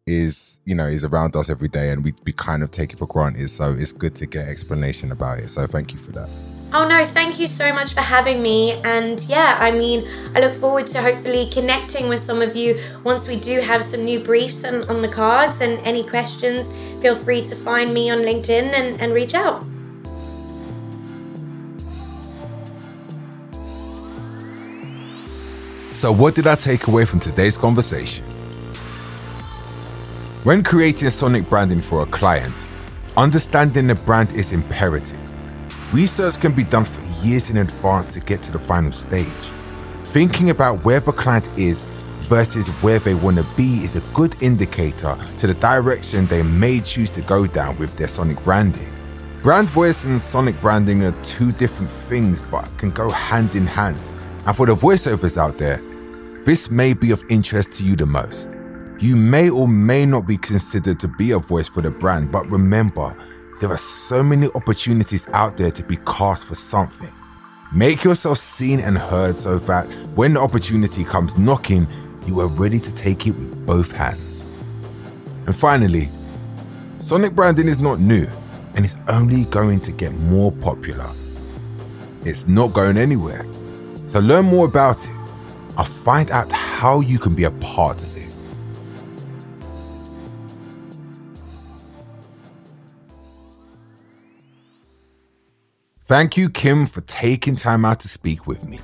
is 0.07 0.59
you 0.63 0.73
know 0.73 0.87
is 0.87 1.03
around 1.03 1.35
us 1.35 1.49
every 1.49 1.67
day 1.67 1.91
and 1.91 2.03
we, 2.03 2.13
we 2.25 2.31
kind 2.31 2.63
of 2.63 2.71
take 2.71 2.93
it 2.93 2.99
for 2.99 3.05
granted. 3.05 3.49
So 3.49 3.75
it's 3.77 3.91
good 3.91 4.15
to 4.15 4.25
get 4.25 4.47
explanation 4.47 5.11
about 5.11 5.39
it. 5.39 5.49
So 5.49 5.67
thank 5.67 5.93
you 5.93 5.99
for 5.99 6.11
that. 6.13 6.29
Oh 6.73 6.87
no 6.87 7.05
thank 7.05 7.39
you 7.39 7.47
so 7.47 7.73
much 7.73 7.93
for 7.93 8.01
having 8.01 8.41
me. 8.41 8.73
And 8.83 9.23
yeah 9.25 9.57
i 9.59 9.69
mean 9.69 10.07
i 10.33 10.39
look 10.39 10.55
forward 10.55 10.87
to 10.87 11.01
hopefully 11.01 11.49
connecting 11.51 12.07
with 12.07 12.21
some 12.21 12.41
of 12.41 12.55
you 12.55 12.79
once 13.03 13.27
we 13.27 13.37
do 13.39 13.59
have 13.59 13.83
some 13.83 14.03
new 14.03 14.19
briefs 14.19 14.63
on, 14.63 14.87
on 14.89 15.01
the 15.01 15.09
cards. 15.09 15.61
And 15.61 15.79
any 15.79 16.03
questions 16.03 16.71
feel 17.01 17.15
free 17.15 17.41
to 17.41 17.55
find 17.55 17.93
me 17.93 18.09
on 18.09 18.19
linkedin 18.19 18.73
and, 18.73 18.99
and 19.01 19.13
reach 19.13 19.35
out. 19.35 19.63
So 25.93 26.11
what 26.11 26.33
did 26.35 26.47
i 26.47 26.55
take 26.55 26.87
away 26.87 27.03
from 27.05 27.19
today's 27.19 27.57
conversation 27.57 28.23
when 30.43 30.63
creating 30.63 31.09
sonic 31.09 31.49
branding 31.49 31.79
for 31.79 32.03
a 32.03 32.05
client, 32.05 32.53
understanding 33.17 33.87
the 33.87 33.95
brand 33.95 34.31
is 34.33 34.53
imperative. 34.53 35.17
Research 35.93 36.39
can 36.39 36.53
be 36.53 36.63
done 36.63 36.85
for 36.85 37.25
years 37.25 37.49
in 37.49 37.57
advance 37.57 38.13
to 38.13 38.19
get 38.19 38.41
to 38.43 38.51
the 38.51 38.59
final 38.59 38.91
stage. 38.91 39.25
Thinking 40.05 40.51
about 40.51 40.85
where 40.85 40.99
the 40.99 41.11
client 41.11 41.49
is 41.57 41.83
versus 42.27 42.67
where 42.81 42.99
they 42.99 43.15
want 43.15 43.37
to 43.37 43.45
be 43.55 43.83
is 43.83 43.95
a 43.95 44.01
good 44.13 44.41
indicator 44.43 45.17
to 45.37 45.47
the 45.47 45.53
direction 45.55 46.27
they 46.27 46.43
may 46.43 46.79
choose 46.81 47.09
to 47.11 47.21
go 47.21 47.45
down 47.45 47.77
with 47.77 47.97
their 47.97 48.07
sonic 48.07 48.41
branding. 48.43 48.91
Brand 49.41 49.69
voice 49.69 50.05
and 50.05 50.21
sonic 50.21 50.59
branding 50.61 51.03
are 51.03 51.11
two 51.23 51.51
different 51.53 51.89
things 51.89 52.41
but 52.41 52.71
can 52.77 52.89
go 52.89 53.09
hand 53.09 53.55
in 53.55 53.65
hand. 53.65 54.01
And 54.45 54.55
for 54.55 54.65
the 54.65 54.75
voiceovers 54.75 55.37
out 55.37 55.57
there, 55.57 55.81
this 56.45 56.69
may 56.69 56.93
be 56.93 57.11
of 57.11 57.23
interest 57.29 57.73
to 57.73 57.83
you 57.83 57.95
the 57.95 58.05
most. 58.05 58.56
You 58.99 59.15
may 59.15 59.51
or 59.51 59.67
may 59.67 60.07
not 60.07 60.25
be 60.25 60.37
considered 60.37 60.99
to 61.01 61.07
be 61.07 61.31
a 61.31 61.37
voice 61.37 61.67
for 61.67 61.81
the 61.81 61.91
brand, 61.91 62.31
but 62.31 62.49
remember, 62.49 63.15
there 63.59 63.69
are 63.69 63.77
so 63.77 64.23
many 64.23 64.47
opportunities 64.55 65.27
out 65.33 65.55
there 65.55 65.69
to 65.69 65.83
be 65.83 65.97
cast 65.97 66.45
for 66.45 66.55
something. 66.55 67.11
Make 67.75 68.03
yourself 68.03 68.39
seen 68.39 68.79
and 68.79 68.97
heard 68.97 69.37
so 69.37 69.59
that 69.59 69.85
when 70.15 70.33
the 70.33 70.39
opportunity 70.39 71.03
comes 71.03 71.37
knocking, 71.37 71.87
you 72.25 72.39
are 72.39 72.47
ready 72.47 72.79
to 72.79 72.91
take 72.91 73.27
it 73.27 73.31
with 73.31 73.65
both 73.67 73.91
hands. 73.91 74.45
And 75.45 75.55
finally, 75.55 76.09
sonic 76.99 77.35
branding 77.35 77.67
is 77.67 77.77
not 77.77 77.99
new 77.99 78.27
and 78.73 78.83
it's 78.83 78.95
only 79.09 79.45
going 79.45 79.79
to 79.81 79.91
get 79.91 80.11
more 80.13 80.51
popular. 80.51 81.09
It's 82.25 82.47
not 82.47 82.73
going 82.73 82.97
anywhere. 82.97 83.45
So 84.07 84.19
learn 84.21 84.45
more 84.45 84.65
about 84.65 85.07
it. 85.07 85.33
I'll 85.77 85.85
find 85.85 86.31
out 86.31 86.51
how 86.51 87.01
you 87.01 87.19
can 87.19 87.35
be 87.35 87.43
a 87.43 87.51
part 87.51 88.01
of 88.01 88.16
it. 88.16 88.16
Thank 96.07 96.37
you, 96.37 96.49
Kim, 96.49 96.85
for 96.85 97.01
taking 97.01 97.57
time 97.57 97.83
out 97.83 97.99
to 97.99 98.07
speak 98.07 98.47
with 98.47 98.63
me. 98.63 98.79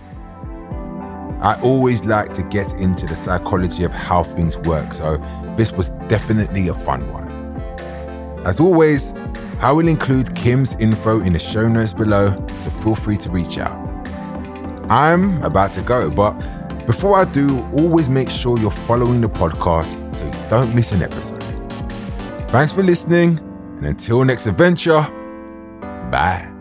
I 1.42 1.58
always 1.64 2.04
like 2.04 2.34
to 2.34 2.44
get 2.44 2.74
into 2.74 3.06
the 3.06 3.16
psychology 3.16 3.86
of 3.86 3.94
how 3.94 4.24
things 4.24 4.58
work, 4.58 4.92
so 4.92 5.16
this 5.56 5.72
was 5.72 5.88
definitely 6.10 6.68
a 6.68 6.74
fun 6.74 7.02
one. 7.14 7.30
As 8.46 8.60
always, 8.60 9.14
I 9.62 9.72
will 9.72 9.88
include 9.88 10.36
Kim's 10.36 10.76
info 10.76 11.22
in 11.22 11.32
the 11.32 11.40
show 11.40 11.70
notes 11.70 11.94
below, 11.94 12.36
so 12.36 12.70
feel 12.70 12.96
free 12.96 13.16
to 13.16 13.30
reach 13.30 13.58
out. 13.58 13.72
I'm 14.92 15.42
about 15.44 15.72
to 15.74 15.82
go, 15.82 16.12
but 16.12 16.34
before 16.86 17.18
I 17.18 17.24
do, 17.24 17.58
always 17.72 18.10
make 18.10 18.30
sure 18.30 18.60
you're 18.60 18.70
following 18.70 19.22
the 19.22 19.30
podcast 19.30 20.14
so 20.14 20.26
you 20.26 20.50
don't 20.50 20.76
miss 20.76 20.92
an 20.92 21.02
episode. 21.02 21.42
Thanks 22.50 22.74
for 22.74 22.84
listening, 22.84 23.40
and 23.78 23.86
until 23.86 24.26
next 24.26 24.46
adventure, 24.46 25.02
bye. 26.12 26.53